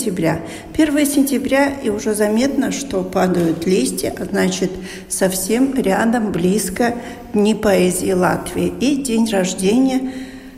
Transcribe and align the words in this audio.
Сентября. 0.00 0.40
1 0.74 1.06
сентября, 1.06 1.74
и 1.82 1.90
уже 1.90 2.14
заметно, 2.14 2.72
что 2.72 3.02
падают 3.02 3.66
листья, 3.66 4.14
а 4.18 4.24
значит, 4.24 4.70
совсем 5.08 5.74
рядом, 5.74 6.32
близко 6.32 6.94
Дни 7.34 7.54
поэзии 7.54 8.12
Латвии 8.12 8.72
и 8.80 8.96
день 8.96 9.28
рождения 9.30 10.12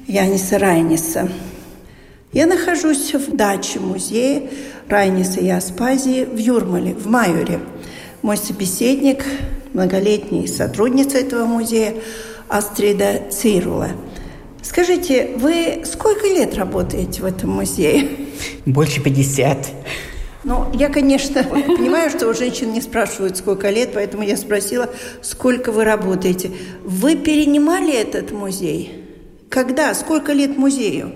Яниса 0.06 0.58
Райниса. 0.58 1.28
Я 2.32 2.46
нахожусь 2.46 3.14
в 3.14 3.36
даче 3.36 3.80
музея 3.80 4.42
Райниса 4.88 5.40
и 5.40 5.48
Аспазии 5.48 6.24
в 6.24 6.36
Юрмале, 6.36 6.94
в 6.94 7.08
Майоре. 7.08 7.58
Мой 8.22 8.36
собеседник, 8.36 9.24
многолетний 9.72 10.46
сотрудница 10.46 11.18
этого 11.18 11.46
музея 11.46 11.94
Астрида 12.48 13.22
Цирула. 13.30 13.88
Скажите, 14.62 15.32
вы 15.36 15.82
сколько 15.84 16.28
лет 16.28 16.54
работаете 16.54 17.22
в 17.22 17.24
этом 17.24 17.50
музее? 17.50 18.21
Больше 18.66 19.00
50. 19.00 19.68
Ну, 20.44 20.66
я, 20.74 20.88
конечно, 20.88 21.44
понимаю, 21.44 22.10
что 22.10 22.28
у 22.28 22.34
женщин 22.34 22.72
не 22.72 22.80
спрашивают, 22.80 23.36
сколько 23.36 23.70
лет, 23.70 23.90
поэтому 23.94 24.24
я 24.24 24.36
спросила, 24.36 24.90
сколько 25.20 25.70
вы 25.70 25.84
работаете. 25.84 26.50
Вы 26.84 27.14
перенимали 27.14 27.94
этот 27.94 28.32
музей? 28.32 29.04
Когда? 29.48 29.94
Сколько 29.94 30.32
лет 30.32 30.56
музею? 30.56 31.12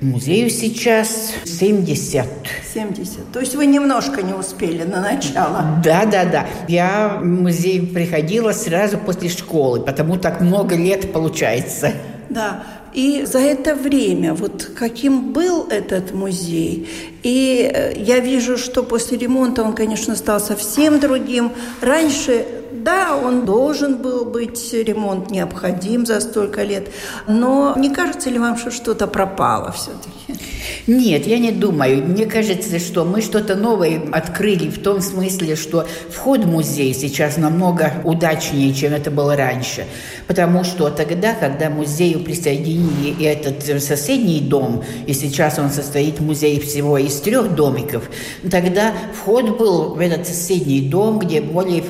Музею 0.00 0.48
сейчас 0.48 1.32
70. 1.44 2.26
70. 2.74 3.32
То 3.32 3.40
есть 3.40 3.54
вы 3.54 3.66
немножко 3.66 4.22
не 4.22 4.32
успели 4.32 4.82
на 4.82 5.00
начало. 5.02 5.80
Да, 5.84 6.06
да, 6.06 6.24
да. 6.24 6.46
Я 6.68 7.18
в 7.20 7.24
музей 7.24 7.86
приходила 7.86 8.52
сразу 8.52 8.96
после 8.96 9.28
школы, 9.28 9.80
потому 9.80 10.16
так 10.16 10.40
много 10.40 10.74
лет 10.74 11.12
получается. 11.12 11.92
Да. 12.30 12.64
И 12.92 13.24
за 13.24 13.38
это 13.38 13.74
время, 13.74 14.34
вот 14.34 14.70
каким 14.76 15.32
был 15.32 15.66
этот 15.68 16.12
музей, 16.12 16.88
и 17.22 17.70
э, 17.72 17.92
я 17.96 18.18
вижу, 18.18 18.58
что 18.58 18.82
после 18.82 19.18
ремонта 19.18 19.62
он, 19.62 19.74
конечно, 19.74 20.16
стал 20.16 20.40
совсем 20.40 21.00
другим. 21.00 21.52
Раньше 21.80 22.46
да, 22.72 23.16
он 23.16 23.44
должен 23.44 23.96
был 23.96 24.24
быть, 24.24 24.72
ремонт 24.72 25.30
необходим 25.30 26.06
за 26.06 26.20
столько 26.20 26.62
лет, 26.62 26.88
но 27.26 27.74
не 27.76 27.90
кажется 27.90 28.30
ли 28.30 28.38
вам, 28.38 28.56
что 28.56 28.70
что-то 28.70 29.06
пропало 29.06 29.72
все-таки? 29.72 30.40
Нет, 30.86 31.26
я 31.26 31.38
не 31.38 31.52
думаю. 31.52 32.04
Мне 32.04 32.26
кажется, 32.26 32.78
что 32.78 33.04
мы 33.04 33.20
что-то 33.20 33.54
новое 33.54 34.00
открыли 34.12 34.68
в 34.68 34.82
том 34.82 35.00
смысле, 35.00 35.56
что 35.56 35.86
вход 36.10 36.44
в 36.44 36.48
музей 36.48 36.94
сейчас 36.94 37.36
намного 37.36 37.92
удачнее, 38.04 38.72
чем 38.74 38.94
это 38.94 39.10
было 39.10 39.36
раньше. 39.36 39.86
Потому 40.26 40.64
что 40.64 40.90
тогда, 40.90 41.34
когда 41.34 41.70
музею 41.70 42.20
присоединили 42.20 43.24
этот 43.24 43.82
соседний 43.82 44.40
дом, 44.40 44.82
и 45.06 45.12
сейчас 45.12 45.58
он 45.58 45.70
состоит 45.70 46.20
музей 46.20 46.60
всего 46.60 46.98
из 46.98 47.20
трех 47.20 47.54
домиков, 47.54 48.04
тогда 48.50 48.92
вход 49.14 49.58
был 49.58 49.94
в 49.94 50.00
этот 50.00 50.26
соседний 50.26 50.80
дом, 50.80 51.18
где 51.18 51.40
более 51.40 51.82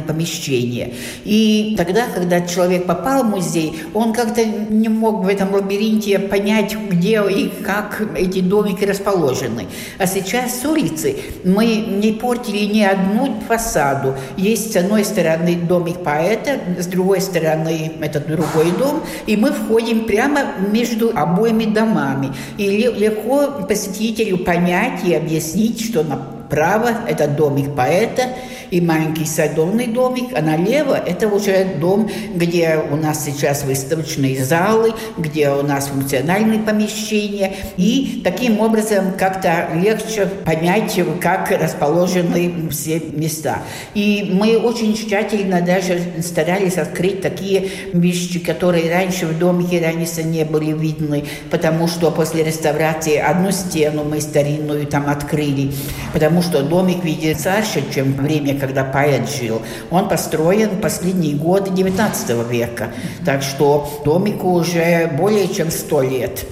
функциональные 0.00 0.02
помещения. 0.02 0.92
И 1.24 1.74
тогда, 1.76 2.06
когда 2.14 2.40
человек 2.40 2.86
попал 2.86 3.24
в 3.24 3.26
музей, 3.26 3.74
он 3.94 4.12
как-то 4.12 4.44
не 4.44 4.88
мог 4.88 5.24
в 5.24 5.28
этом 5.28 5.52
лабиринте 5.52 6.18
понять, 6.18 6.76
где 6.90 7.22
и 7.28 7.48
как 7.62 8.02
эти 8.16 8.40
домики 8.40 8.84
расположены. 8.84 9.66
А 9.98 10.06
сейчас 10.06 10.60
с 10.60 10.64
улицы 10.64 11.16
мы 11.44 11.66
не 11.66 12.12
портили 12.12 12.64
ни 12.72 12.82
одну 12.82 13.40
фасаду. 13.48 14.14
Есть 14.36 14.72
с 14.72 14.76
одной 14.76 15.04
стороны 15.04 15.56
домик 15.56 16.02
поэта, 16.02 16.58
с 16.78 16.86
другой 16.86 17.20
стороны 17.20 17.92
этот 18.00 18.26
другой 18.26 18.70
дом, 18.78 19.02
и 19.26 19.36
мы 19.36 19.52
входим 19.52 20.04
прямо 20.06 20.40
между 20.72 21.10
обоими 21.14 21.66
домами. 21.66 22.32
И 22.58 22.66
легко 22.68 23.66
посетителю 23.68 24.38
понять 24.38 25.04
и 25.04 25.14
объяснить, 25.14 25.80
что 25.80 26.04
направо 26.50 26.90
это 27.06 27.28
домик 27.28 27.76
поэта, 27.76 28.24
и 28.70 28.80
маленький 28.80 29.24
садовный 29.24 29.88
домик, 29.88 30.30
а 30.34 30.42
налево 30.42 30.94
это 30.94 31.28
уже 31.28 31.64
дом, 31.80 32.08
где 32.34 32.80
у 32.90 32.96
нас 32.96 33.24
сейчас 33.24 33.64
выставочные 33.64 34.44
залы, 34.44 34.92
где 35.18 35.50
у 35.50 35.62
нас 35.62 35.88
функциональные 35.88 36.60
помещения. 36.60 37.52
И 37.76 38.20
таким 38.24 38.60
образом 38.60 39.12
как-то 39.18 39.68
легче 39.74 40.26
понять, 40.26 41.00
как 41.20 41.50
расположены 41.50 42.68
все 42.70 43.00
места. 43.12 43.58
И 43.94 44.30
мы 44.32 44.56
очень 44.56 44.94
тщательно 44.94 45.60
даже 45.60 46.00
старались 46.22 46.78
открыть 46.78 47.20
такие 47.20 47.68
вещи, 47.92 48.38
которые 48.38 48.92
раньше 48.92 49.26
в 49.26 49.38
домике 49.38 49.84
Раниса 49.84 50.22
не 50.22 50.44
были 50.44 50.72
видны, 50.72 51.24
потому 51.50 51.88
что 51.88 52.10
после 52.10 52.44
реставрации 52.44 53.16
одну 53.16 53.50
стену 53.50 54.04
мы 54.04 54.20
старинную 54.20 54.86
там 54.86 55.08
открыли, 55.08 55.72
потому 56.12 56.39
что 56.42 56.62
домик 56.62 57.04
видит 57.04 57.40
старше, 57.40 57.82
чем 57.92 58.12
время, 58.14 58.58
когда 58.58 58.84
поэт 58.84 59.28
жил. 59.30 59.62
Он 59.90 60.08
построен 60.08 60.70
в 60.70 60.80
последние 60.80 61.36
годы 61.36 61.70
XIX 61.70 62.48
века, 62.48 62.92
так 63.24 63.42
что 63.42 64.02
домику 64.04 64.52
уже 64.52 65.08
более 65.18 65.48
чем 65.48 65.70
сто 65.70 66.02
лет. 66.02 66.44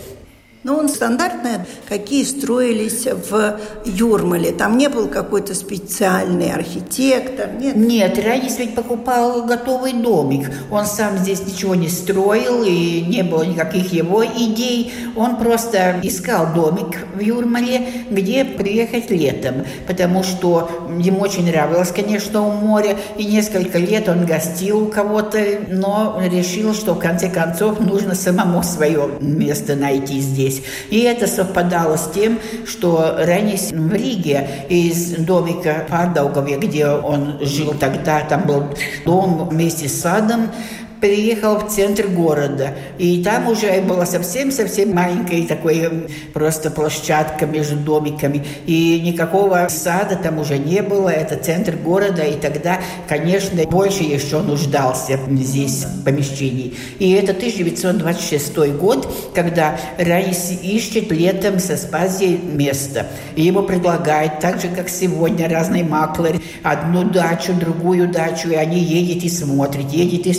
Но 0.65 0.77
он 0.77 0.89
стандартный, 0.89 1.61
какие 1.89 2.25
строились 2.25 3.07
в 3.07 3.61
Юрмале. 3.85 4.51
Там 4.51 4.77
не 4.77 4.89
был 4.89 5.07
какой-то 5.07 5.55
специальный 5.55 6.53
архитектор, 6.53 7.49
нет? 7.53 7.77
Нет, 7.77 8.19
Ранис 8.25 8.59
ведь 8.59 8.75
покупал 8.75 9.45
готовый 9.45 9.93
домик. 9.93 10.51
Он 10.71 10.85
сам 10.85 11.17
здесь 11.19 11.47
ничего 11.47 11.77
не 11.77 11.89
строил, 11.89 12.65
и 12.65 13.03
не 13.03 13.23
было 13.23 13.45
никаких 13.45 13.93
его 13.93 14.25
идей. 14.25 14.93
Он 15.17 15.37
просто 15.37 16.01
искал 16.03 16.53
домик 16.53 17.07
в 17.15 17.21
Юрмале, 17.21 17.87
где 18.11 18.45
приехать 18.45 19.11
летом, 19.11 19.65
потому 19.87 20.25
что 20.25 20.89
ему 20.99 21.21
очень 21.21 21.47
нравилось, 21.47 21.93
конечно, 21.93 22.43
у 22.43 22.51
моря, 22.51 22.97
и 23.17 23.25
несколько 23.25 23.79
лет 23.79 24.09
он 24.09 24.27
гостил 24.27 24.83
у 24.83 24.87
кого-то, 24.87 25.39
но 25.69 26.21
решил, 26.21 26.75
что 26.75 26.95
в 26.95 26.99
конце 26.99 27.31
концов 27.31 27.79
нужно 27.79 28.17
самому 28.17 28.65
свое 28.65 29.09
место 29.21 29.77
найти 29.77 30.21
здесь 30.21 30.58
здесь. 30.59 30.65
И 30.91 31.01
это 31.01 31.27
совпадало 31.27 31.97
с 31.97 32.11
тем, 32.11 32.39
что 32.67 33.17
Ренис 33.19 33.73
в 33.73 33.93
Риге 33.93 34.49
из 34.69 35.17
домика 35.17 35.87
в 35.89 35.93
Ардаугове, 35.93 36.57
где 36.59 36.87
он 36.87 37.39
жил 37.41 37.75
тогда, 37.79 38.21
там 38.21 38.43
был 38.43 38.65
дом 39.05 39.49
вместе 39.49 39.89
с 39.89 40.01
садом, 40.01 40.51
переехал 41.01 41.59
в 41.59 41.69
центр 41.69 42.07
города. 42.07 42.75
И 42.99 43.23
там 43.23 43.49
уже 43.49 43.81
была 43.83 44.07
совсем-совсем 44.07 44.95
маленькая 44.95 45.47
такой 45.47 46.09
просто 46.33 46.71
площадка 46.71 47.47
между 47.47 47.77
домиками. 47.77 48.45
И 48.67 49.01
никакого 49.01 49.67
сада 49.69 50.17
там 50.17 50.39
уже 50.39 50.59
не 50.59 50.83
было. 50.83 51.09
Это 51.09 51.37
центр 51.37 51.77
города. 51.77 52.23
И 52.23 52.35
тогда, 52.35 52.81
конечно, 53.09 53.63
больше 53.65 54.03
еще 54.03 54.41
нуждался 54.41 55.19
здесь 55.31 55.85
в 55.85 56.05
помещении. 56.05 56.75
И 56.99 57.13
это 57.13 57.33
1926 57.33 58.59
год, 58.77 59.13
когда 59.35 59.79
Раис 59.99 60.51
ищет 60.63 61.11
летом 61.11 61.59
со 61.59 61.77
Спазией 61.77 62.39
место. 62.39 63.07
И 63.37 63.43
ему 63.43 63.63
предлагают, 63.63 64.41
так 64.41 64.61
же, 64.61 64.69
как 64.69 64.89
сегодня, 64.89 65.49
разные 65.49 65.85
маклеры, 65.85 66.41
одну 66.63 67.05
дачу, 67.05 67.53
другую 67.55 68.09
дачу, 68.09 68.49
и 68.51 68.55
они 68.55 68.79
едет 68.79 69.25
и 69.25 69.29
смотрят, 69.29 69.93
едет 69.93 70.27
и 70.27 70.33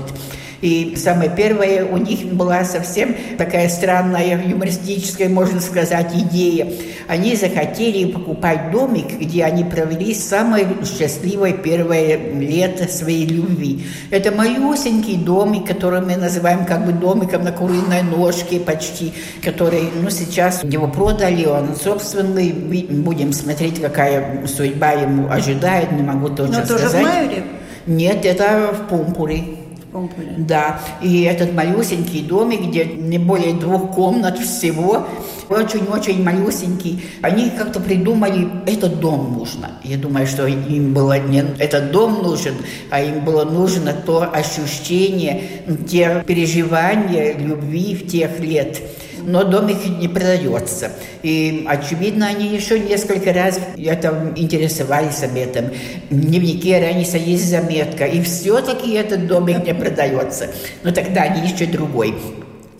смотрят. 0.00 0.20
И 0.60 0.94
самое 0.96 1.30
первое 1.34 1.86
у 1.86 1.96
них 1.96 2.34
была 2.34 2.64
совсем 2.64 3.16
такая 3.38 3.70
странная, 3.70 4.38
юмористическая, 4.46 5.30
можно 5.30 5.58
сказать, 5.58 6.12
идея. 6.14 6.70
Они 7.08 7.34
захотели 7.34 8.10
покупать 8.10 8.70
домик, 8.70 9.18
где 9.18 9.44
они 9.44 9.64
провели 9.64 10.12
самое 10.14 10.66
счастливое 10.84 11.52
первое 11.54 12.34
лето 12.34 12.92
своей 12.92 13.26
любви. 13.26 13.86
Это 14.10 14.32
малюсенький 14.32 15.16
домик, 15.16 15.66
который 15.66 16.02
мы 16.02 16.16
называем 16.16 16.66
как 16.66 16.84
бы 16.84 16.92
домиком 16.92 17.42
на 17.42 17.52
куриной 17.52 18.02
ножке 18.02 18.60
почти, 18.60 19.14
который, 19.42 19.84
ну, 20.02 20.10
сейчас 20.10 20.62
его 20.62 20.88
продали, 20.88 21.46
он 21.46 21.74
собственный. 21.74 22.52
Будем 22.52 23.32
смотреть, 23.32 23.80
какая 23.80 24.46
судьба 24.46 24.92
ему 24.92 25.30
ожидает, 25.30 25.90
не 25.92 26.02
могу 26.02 26.28
точно 26.28 26.58
Но 26.58 26.64
сказать. 26.66 26.92
тоже 26.92 26.98
в 26.98 27.02
Майоре? 27.02 27.44
Нет, 27.86 28.26
это 28.26 28.74
в 28.74 28.88
Пумпуре. 28.88 29.59
Помпуре. 29.92 30.34
Да, 30.38 30.80
и 31.02 31.22
этот 31.22 31.52
малюсенький 31.52 32.22
домик, 32.22 32.68
где 32.68 32.84
не 32.84 33.18
более 33.18 33.54
двух 33.54 33.92
комнат 33.92 34.38
всего, 34.38 35.06
очень-очень 35.48 36.22
малюсенький. 36.22 37.02
Они 37.22 37.50
как-то 37.50 37.80
придумали, 37.80 38.48
этот 38.66 39.00
дом 39.00 39.34
нужно. 39.36 39.72
Я 39.82 39.96
думаю, 39.98 40.28
что 40.28 40.46
им 40.46 40.94
было 40.94 41.18
не 41.18 41.44
этот 41.58 41.90
дом 41.90 42.22
нужен, 42.22 42.54
а 42.90 43.02
им 43.02 43.24
было 43.24 43.44
нужно 43.44 43.92
то 43.92 44.30
ощущение, 44.32 45.42
те 45.88 46.22
переживания 46.24 47.36
любви 47.36 47.96
в 47.96 48.06
тех 48.06 48.38
лет 48.38 48.80
но 49.24 49.44
домик 49.44 49.78
не 49.86 50.08
продается. 50.08 50.92
И, 51.22 51.64
очевидно, 51.68 52.26
они 52.28 52.46
еще 52.48 52.78
несколько 52.78 53.32
раз 53.32 53.58
это 53.76 54.32
интересовались 54.36 55.22
об 55.22 55.36
этом. 55.36 55.66
В 56.10 56.20
дневнике 56.20 56.80
Раниса 56.80 57.16
есть 57.16 57.48
заметка, 57.48 58.04
и 58.04 58.20
все-таки 58.22 58.92
этот 58.92 59.26
домик 59.26 59.64
не 59.64 59.74
продается. 59.74 60.48
Но 60.82 60.92
тогда 60.92 61.22
они 61.22 61.50
ищут 61.50 61.70
другой. 61.70 62.14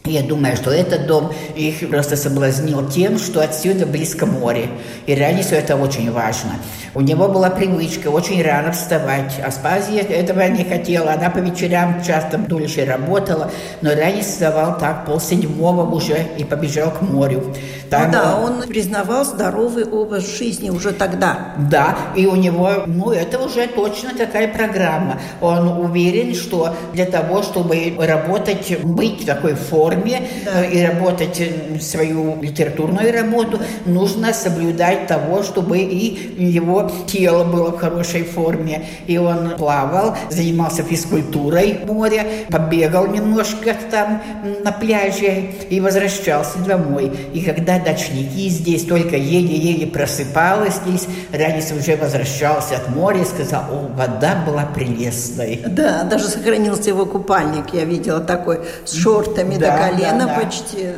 Я 0.07 0.23
думаю, 0.23 0.57
что 0.57 0.71
этот 0.71 1.07
дом 1.07 1.31
их 1.55 1.89
просто 1.91 2.17
соблазнил 2.17 2.89
тем, 2.89 3.19
что 3.19 3.43
отсюда 3.43 3.85
близко 3.85 4.25
море. 4.25 4.69
И 5.07 5.15
Ранису 5.15 5.55
это 5.55 5.77
очень 5.77 6.11
важно. 6.11 6.53
У 6.95 7.03
него 7.03 7.29
была 7.29 7.51
привычка 7.51 8.09
очень 8.09 8.43
рано 8.43 8.73
вставать. 8.73 9.39
Аспазия 9.39 10.03
этого 10.03 10.41
не 10.49 10.65
хотела. 10.65 11.13
Она 11.13 11.29
по 11.29 11.39
вечерам 11.39 12.03
часто 12.03 12.39
дольше 12.39 12.87
работала. 12.87 13.51
Но 13.83 13.95
Ранис 13.95 14.27
вставал 14.27 14.79
так 14.79 15.05
полседьмого 15.05 15.89
уже 15.95 16.27
и 16.39 16.45
побежал 16.45 16.91
к 16.91 17.03
морю. 17.03 17.55
Там, 17.91 18.07
ну 18.07 18.13
да, 18.13 18.37
он 18.37 18.63
признавал 18.69 19.25
здоровый 19.25 19.85
образ 19.85 20.39
жизни 20.39 20.71
уже 20.71 20.93
тогда. 20.93 21.55
Да, 21.71 21.97
и 22.15 22.25
у 22.27 22.37
него, 22.37 22.85
ну, 22.87 23.11
это 23.11 23.41
уже 23.41 23.67
точно 23.67 24.15
такая 24.15 24.47
программа. 24.47 25.21
Он 25.41 25.67
уверен, 25.67 26.35
что 26.35 26.75
для 26.93 27.07
того, 27.07 27.43
чтобы 27.43 27.95
работать, 27.99 28.81
быть 28.85 29.23
в 29.23 29.27
такой 29.27 29.55
форме 29.55 30.23
да. 30.45 30.65
Э, 30.65 30.71
и 30.71 30.85
работать 30.85 31.43
свою 31.81 32.41
литературную 32.41 33.13
работу, 33.13 33.59
нужно 33.87 34.33
соблюдать 34.33 35.09
того, 35.09 35.43
чтобы 35.43 35.79
и 35.79 36.45
его 36.45 36.89
тело 37.07 37.43
было 37.43 37.73
в 37.73 37.79
хорошей 37.79 38.23
форме. 38.23 38.87
И 39.09 39.19
он 39.19 39.57
плавал, 39.57 40.17
занимался 40.29 40.85
физкультурой 40.85 41.81
в 41.85 41.93
море, 41.93 42.47
побегал 42.51 43.09
немножко 43.09 43.75
там 43.91 44.23
на 44.63 44.71
пляже 44.71 45.51
и 45.69 45.81
возвращался 45.81 46.59
домой. 46.61 47.11
И 47.33 47.43
когда 47.43 47.80
дочники 47.81 48.49
здесь 48.49 48.85
только 48.85 49.17
еле-еле 49.17 49.87
просыпалась 49.87 50.77
здесь, 50.77 51.07
Ранис 51.33 51.73
уже 51.73 51.97
возвращался 51.97 52.77
от 52.77 52.89
моря 52.89 53.23
и 53.23 53.25
сказал, 53.25 53.65
о, 53.71 53.89
вода 53.97 54.43
была 54.47 54.65
прелестной. 54.65 55.63
Да, 55.67 56.05
даже 56.05 56.25
сохранился 56.25 56.91
его 56.91 57.07
купальник, 57.07 57.73
я 57.73 57.85
видела 57.85 58.21
такой, 58.21 58.61
с 58.85 58.93
шортами 58.93 59.57
да, 59.57 59.77
до 59.77 59.91
колена 59.91 60.27
да, 60.27 60.35
да. 60.35 60.41
почти. 60.41 60.89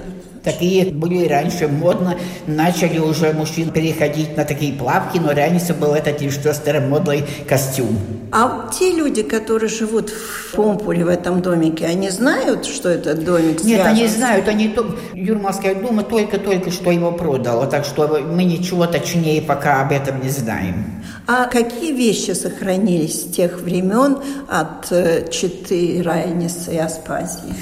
Такие 0.43 0.87
были 0.87 1.29
раньше 1.29 1.69
модно. 1.69 2.17
Начали 2.47 2.99
уже 2.99 3.33
мужчин 3.33 3.71
переходить 3.71 4.37
на 4.37 4.45
такие 4.45 4.73
плавки, 4.73 5.19
но 5.19 5.33
раньше 5.33 5.73
был 5.75 5.95
этот 5.95 6.21
что 6.33 6.53
старомодный 6.53 7.25
костюм. 7.49 7.99
А 8.33 8.71
те 8.73 8.93
люди, 8.93 9.23
которые 9.23 9.69
живут 9.69 10.11
в 10.11 10.57
Помпуле, 10.57 11.05
в 11.05 11.09
этом 11.09 11.43
домике, 11.43 11.87
они 11.87 12.11
знают, 12.11 12.65
что 12.65 12.89
этот 12.89 13.25
домик 13.25 13.61
связан? 13.61 13.69
Нет, 13.69 13.87
они 13.87 14.07
знают. 14.07 14.49
Они 14.49 14.69
то... 14.69 14.97
Юрмальская 15.13 15.75
дума 15.75 16.03
только-только 16.03 16.71
что 16.71 16.91
его 16.91 17.13
продала, 17.13 17.67
так 17.67 17.85
что 17.85 18.09
мы 18.19 18.45
ничего 18.45 18.87
точнее 18.87 19.43
пока 19.43 19.83
об 19.83 19.93
этом 19.93 20.23
не 20.23 20.31
знаем. 20.31 21.03
А 21.27 21.47
какие 21.47 21.93
вещи 21.93 22.33
сохранились 22.33 23.23
с 23.23 23.33
тех 23.33 23.61
времен 23.61 24.19
от 24.49 24.91
э, 24.91 25.29
Читы, 25.31 26.03
Райниса 26.03 26.73
и 26.73 26.79
Аспазии? 26.79 27.55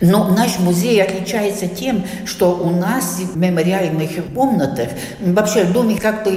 Но 0.00 0.28
наш 0.28 0.58
музей 0.58 1.00
отличается 1.00 1.68
тем, 1.68 2.04
что 2.26 2.56
у 2.56 2.70
нас 2.70 3.18
в 3.18 3.36
мемориальных 3.36 4.10
комнатах, 4.34 4.88
вообще 5.20 5.64
домик 5.64 6.00
как-то 6.00 6.32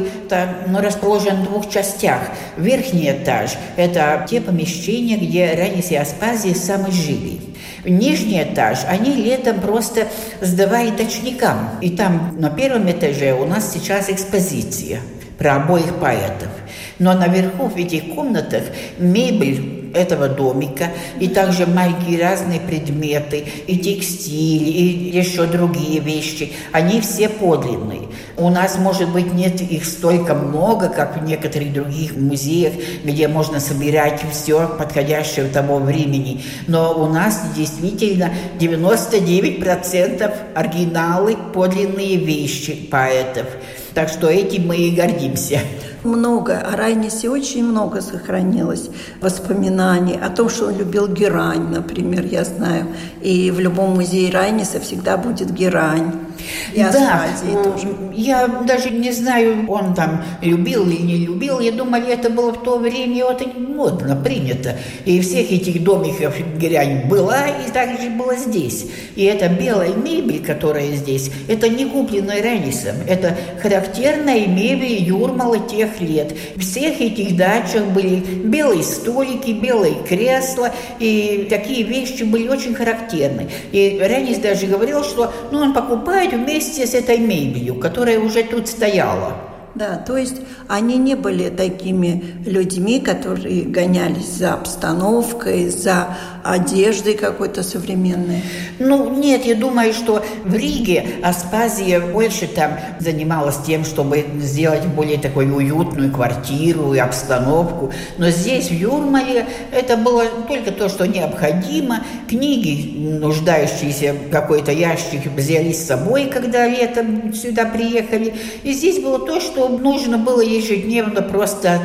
ну, 0.67 0.79
расположен 0.81 1.41
в 1.41 1.43
двух 1.43 1.69
частях. 1.69 2.19
Верхний 2.57 3.11
этаж– 3.11 3.51
это 3.75 4.25
те 4.29 4.41
помещения, 4.41 5.17
где 5.17 5.53
Ранис 5.53 5.91
и 5.91 5.95
Аспазия 5.95 6.53
сами 6.53 6.91
жили. 6.91 7.39
Нижний 7.85 8.41
этаж 8.41 8.79
они 8.87 9.13
летом 9.13 9.59
просто 9.61 10.07
сдавали 10.41 10.89
дочникам. 10.89 11.69
И 11.81 11.91
там 11.91 12.35
на 12.39 12.49
первом 12.49 12.89
этаже 12.89 13.33
у 13.33 13.45
нас 13.45 13.71
сейчас 13.71 14.09
экспозиция 14.09 14.99
про 15.37 15.55
обоих 15.55 15.95
поэтов. 15.95 16.49
Но 16.97 17.13
наверху 17.13 17.67
в 17.67 17.75
этих 17.77 18.15
комнатах 18.15 18.63
мебель 18.97 19.74
этого 19.95 20.27
домика, 20.27 20.91
и 21.19 21.27
также 21.27 21.65
маленькие 21.65 22.21
разные 22.21 22.59
предметы, 22.59 23.45
и 23.67 23.77
текстиль, 23.77 24.67
и 24.67 25.17
еще 25.17 25.45
другие 25.45 25.99
вещи. 25.99 26.51
Они 26.71 27.01
все 27.01 27.29
подлинные. 27.29 28.01
У 28.37 28.49
нас, 28.49 28.77
может 28.77 29.11
быть, 29.11 29.33
нет 29.33 29.61
их 29.61 29.85
столько 29.85 30.35
много, 30.35 30.89
как 30.89 31.21
в 31.21 31.23
некоторых 31.23 31.71
других 31.71 32.17
музеях, 32.17 32.73
где 33.03 33.27
можно 33.27 33.59
собирать 33.59 34.21
все 34.31 34.67
подходящее 34.67 35.47
того 35.47 35.77
времени. 35.77 36.43
Но 36.67 36.93
у 37.01 37.07
нас 37.07 37.41
действительно 37.55 38.31
99% 38.59 40.33
оригиналы, 40.53 41.37
подлинные 41.53 42.17
вещи 42.17 42.75
поэтов. 42.75 43.45
Так 43.95 44.09
что 44.09 44.27
этим 44.27 44.67
мы 44.67 44.75
и 44.75 44.91
гордимся. 44.91 45.61
Много. 46.03 46.59
О 46.59 46.75
Райнисе 46.75 47.29
очень 47.29 47.63
много 47.63 48.01
сохранилось 48.01 48.89
воспоминаний 49.21 50.19
о 50.21 50.29
том, 50.29 50.49
что 50.49 50.67
он 50.67 50.77
любил 50.77 51.07
герань, 51.07 51.69
например, 51.69 52.25
я 52.25 52.43
знаю. 52.43 52.87
И 53.21 53.49
в 53.51 53.59
любом 53.61 53.95
музее 53.95 54.31
Райниса 54.31 54.81
всегда 54.81 55.15
будет 55.15 55.49
герань. 55.51 56.24
И 56.73 56.81
да, 56.81 57.27
тоже. 57.63 57.87
я 58.13 58.47
даже 58.47 58.89
не 58.89 59.11
знаю, 59.11 59.69
он 59.69 59.93
там 59.93 60.23
любил 60.41 60.87
или 60.87 61.01
не 61.01 61.17
любил. 61.17 61.59
Я 61.59 61.71
думаю, 61.71 62.05
это 62.05 62.29
было 62.29 62.51
в 62.51 62.63
то 62.63 62.77
время 62.77 63.25
очень 63.25 63.53
модно, 63.57 64.15
принято. 64.15 64.77
И 65.05 65.19
всех 65.21 65.51
этих 65.51 65.83
домиков 65.83 66.35
грянь 66.57 67.07
была, 67.07 67.47
и 67.47 67.71
также 67.71 68.09
было 68.09 68.35
здесь. 68.35 68.87
И 69.15 69.23
эта 69.23 69.47
белая 69.49 69.93
мебель, 69.93 70.43
которая 70.43 70.91
здесь, 70.95 71.31
это 71.47 71.69
не 71.69 71.85
купленная 71.85 72.41
Реннисом. 72.41 72.95
Это 73.07 73.37
характерная 73.61 74.47
мебель 74.47 75.03
Юрмала 75.03 75.59
тех 75.59 76.01
лет. 76.01 76.33
В 76.55 76.61
всех 76.61 76.99
этих 77.01 77.35
дачах 77.35 77.85
были 77.85 78.15
белые 78.15 78.83
столики, 78.83 79.51
белые 79.51 79.95
кресла, 80.07 80.71
и 80.99 81.47
такие 81.49 81.83
вещи 81.83 82.23
были 82.23 82.47
очень 82.47 82.73
характерны. 82.73 83.49
И 83.71 83.97
Реннис 84.01 84.37
даже 84.39 84.67
говорил, 84.67 85.03
что 85.03 85.31
ну, 85.51 85.59
он 85.59 85.73
покупает 85.73 86.24
вместе 86.33 86.85
с 86.87 86.93
этой 86.93 87.17
мебелью, 87.17 87.75
которая 87.75 88.19
уже 88.19 88.43
тут 88.43 88.67
стояла. 88.67 89.54
Да, 89.75 89.97
то 89.97 90.15
есть 90.15 90.37
они 90.69 90.97
не 90.97 91.15
были 91.15 91.49
такими 91.49 92.23
людьми, 92.45 93.01
которые 93.01 93.63
гонялись 93.63 94.29
за 94.29 94.53
обстановкой, 94.53 95.69
за 95.69 96.15
одеждой 96.45 97.15
какой-то 97.15 97.61
современной. 97.61 98.41
Ну, 98.79 99.09
нет, 99.09 99.45
я 99.45 99.55
думаю, 99.55 99.93
что 99.93 100.23
в 100.43 100.55
Риге 100.55 101.05
Аспазия 101.23 101.99
больше 101.99 102.47
там 102.47 102.79
занималась 102.99 103.57
тем, 103.65 103.83
чтобы 103.83 104.25
сделать 104.39 104.85
более 104.85 105.17
такую 105.17 105.53
уютную 105.53 106.11
квартиру 106.11 106.93
и 106.93 106.99
обстановку. 106.99 107.91
Но 108.17 108.29
здесь, 108.29 108.69
в 108.69 108.73
Юрмале, 108.73 109.45
это 109.71 109.97
было 109.97 110.25
только 110.47 110.71
то, 110.71 110.87
что 110.87 111.05
необходимо. 111.05 112.01
Книги, 112.29 112.95
нуждающиеся 113.19 114.13
в 114.13 114.29
какой-то 114.29 114.71
ящик, 114.71 115.25
взяли 115.35 115.73
с 115.73 115.85
собой, 115.85 116.27
когда 116.27 116.67
летом 116.67 117.33
сюда 117.33 117.65
приехали. 117.65 118.35
И 118.63 118.71
здесь 118.71 118.99
было 118.99 119.19
то, 119.19 119.41
что 119.41 119.64
нужно 119.69 120.17
было 120.17 120.41
ежедневно 120.41 121.21
просто 121.21 121.81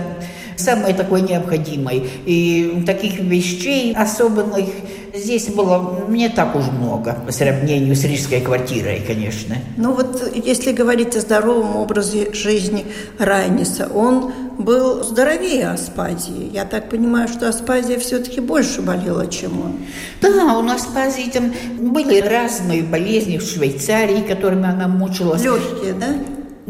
самое 0.56 0.94
такое 0.94 1.22
необходимое. 1.22 2.02
И 2.26 2.82
таких 2.86 3.18
вещей 3.18 3.94
особенных 3.94 4.66
здесь 5.14 5.48
было 5.48 6.04
не 6.08 6.28
так 6.28 6.54
уж 6.54 6.66
много 6.66 7.16
по 7.26 7.32
сравнению 7.32 7.96
с 7.96 8.04
рижской 8.04 8.40
квартирой, 8.40 9.02
конечно. 9.06 9.56
Ну 9.76 9.92
вот 9.92 10.32
если 10.34 10.72
говорить 10.72 11.16
о 11.16 11.20
здоровом 11.20 11.76
образе 11.76 12.32
жизни 12.32 12.84
Райниса, 13.18 13.88
он 13.92 14.32
был 14.58 15.02
здоровее 15.02 15.70
Аспазии. 15.70 16.50
Я 16.52 16.64
так 16.64 16.90
понимаю, 16.90 17.28
что 17.28 17.48
Аспазия 17.48 17.98
все-таки 17.98 18.40
больше 18.40 18.82
болела, 18.82 19.26
чем 19.26 19.60
он. 19.60 19.76
Да, 20.20 20.58
у 20.58 20.62
нас 20.62 20.82
Аспазии 20.82 21.30
там 21.30 21.52
были 21.78 22.20
разные 22.20 22.82
болезни 22.82 23.38
в 23.38 23.42
Швейцарии, 23.42 24.22
которыми 24.22 24.68
она 24.68 24.86
мучилась. 24.86 25.42
Легкие, 25.42 25.94
да? 25.94 26.06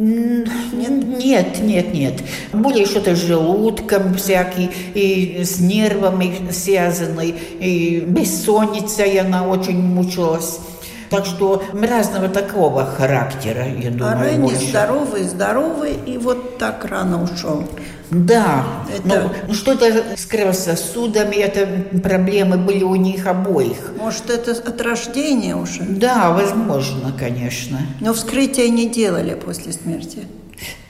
Нет, 0.00 1.60
нет, 1.60 1.92
нет. 1.92 2.14
Более 2.54 2.86
что-то 2.86 3.14
с 3.14 3.18
желудком 3.18 4.14
всякий, 4.14 4.70
и 4.94 5.44
с 5.44 5.60
нервами 5.60 6.50
связанный, 6.50 7.34
и 7.60 8.00
бессонницей 8.00 9.20
она 9.20 9.46
очень 9.46 9.82
мучилась. 9.82 10.58
Так 11.10 11.26
что 11.26 11.62
разного 11.72 12.28
такого 12.28 12.86
характера, 12.86 13.66
я 13.66 13.90
думаю. 13.90 14.18
А 14.18 14.24
Ренни 14.24 14.54
здоровый, 14.54 15.24
здоровый, 15.24 15.92
и 16.06 16.16
вот 16.16 16.56
так 16.56 16.84
рано 16.86 17.22
ушел. 17.22 17.64
Да, 18.10 18.84
это... 18.92 19.32
ну 19.46 19.54
что-то 19.54 20.16
с 20.16 20.26
кровососудами, 20.26 21.36
это 21.36 21.66
проблемы 22.00 22.58
были 22.58 22.82
у 22.82 22.96
них 22.96 23.26
обоих. 23.26 23.92
Может, 23.96 24.30
это 24.30 24.50
от 24.52 24.80
рождения 24.80 25.54
уже? 25.54 25.82
Да, 25.82 26.30
возможно, 26.30 27.12
конечно. 27.16 27.80
Но 28.00 28.12
вскрытия 28.12 28.68
не 28.68 28.88
делали 28.88 29.34
после 29.34 29.72
смерти? 29.72 30.24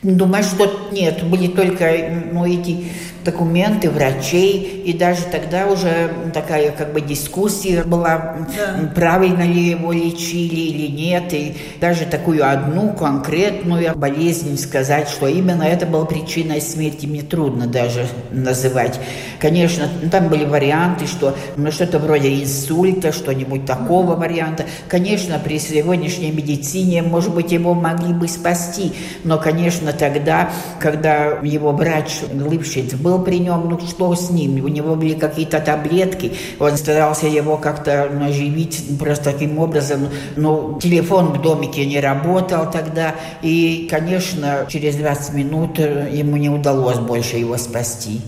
Думаю, 0.03 0.43
что 0.43 0.89
нет, 0.93 1.23
были 1.29 1.47
только 1.47 1.95
ну, 2.33 2.47
эти 2.47 2.91
документы 3.25 3.91
врачей, 3.91 4.83
и 4.85 4.93
даже 4.93 5.23
тогда 5.31 5.67
уже 5.67 6.11
такая 6.33 6.71
как 6.73 6.93
бы 6.93 7.01
дискуссия 7.01 7.83
была, 7.83 8.47
да. 8.57 8.91
правильно 8.95 9.43
ли 9.43 9.71
его 9.71 9.93
лечили 9.93 10.61
или 10.61 10.87
нет, 10.91 11.33
и 11.33 11.57
даже 11.81 12.05
такую 12.05 12.49
одну 12.49 12.93
конкретную 12.93 13.95
болезнь 13.97 14.57
сказать, 14.59 15.09
что 15.09 15.29
именно 15.29 15.63
это 15.63 15.87
была 15.87 16.05
причиной 16.07 16.61
смерти, 16.61 17.07
мне 17.07 17.23
трудно 17.23 17.67
даже 17.67 18.07
называть. 18.31 18.99
Конечно, 19.39 19.89
там 20.11 20.29
были 20.29 20.45
варианты, 20.45 21.07
что 21.07 21.37
ну, 21.57 21.71
что-то 21.71 21.99
вроде 21.99 22.43
инсульта, 22.43 23.13
что-нибудь 23.13 23.67
такого 23.67 24.15
варианта. 24.15 24.67
Конечно, 24.89 25.39
при 25.39 25.59
сегодняшней 25.59 26.31
медицине, 26.31 27.03
может 27.03 27.35
быть, 27.35 27.53
его 27.53 27.75
могли 27.75 28.13
бы 28.13 28.29
спасти, 28.29 28.93
но, 29.25 29.39
конечно, 29.39 29.93
тогда, 29.93 30.51
когда 30.79 31.39
его 31.43 31.73
врач 31.73 32.21
Липшиц 32.33 32.95
был 32.95 33.20
при 33.21 33.39
нем, 33.39 33.69
ну 33.69 33.79
что 33.81 34.15
с 34.15 34.31
ним? 34.31 34.65
У 34.65 34.69
него 34.69 34.95
были 34.97 35.15
какие-то 35.15 35.61
таблетки, 35.61 36.33
он 36.59 36.77
старался 36.77 37.27
его 37.27 37.57
как-то 37.57 38.05
оживить 38.05 38.99
просто 38.99 39.33
таким 39.33 39.59
образом. 39.59 40.09
Но 40.37 40.79
телефон 40.83 41.33
в 41.33 41.43
домике 41.43 41.87
не 41.87 42.01
работал 42.01 42.71
тогда, 42.71 43.15
и, 43.43 43.89
конечно, 43.91 44.67
через 44.69 44.97
20 44.97 45.35
минут 45.35 45.79
ему 45.79 46.37
не 46.37 46.51
удалось 46.51 46.99
больше 46.99 47.37
его 47.37 47.57
спасти. 47.57 48.21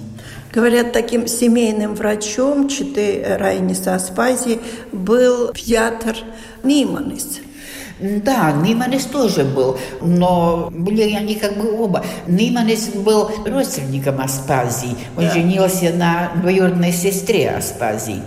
Говорят, 0.53 0.93
таким 0.93 1.27
семейным 1.27 1.95
врачом 1.95 2.69
Читы 2.69 3.25
Райниса 3.39 3.95
Аспази 3.95 4.61
был 4.93 5.53
пьятр 5.53 6.17
Ниманис– 6.63 7.41
да, 8.03 8.51
Ниманес 8.51 9.05
тоже 9.05 9.45
был, 9.45 9.79
но 10.01 10.71
были 10.73 11.15
они 11.15 11.37
как 11.37 11.57
бы 11.57 11.73
оба. 11.81 12.05
Ниманес 12.27 12.89
был 12.97 13.31
родственником 13.47 14.21
Аспазии. 14.21 14.97
Он 15.17 15.25
да. 15.25 15.31
женился 15.31 15.93
на 15.95 16.33
двоюродной 16.35 16.93
сестре 16.93 17.51
Аспазии. 17.51 18.21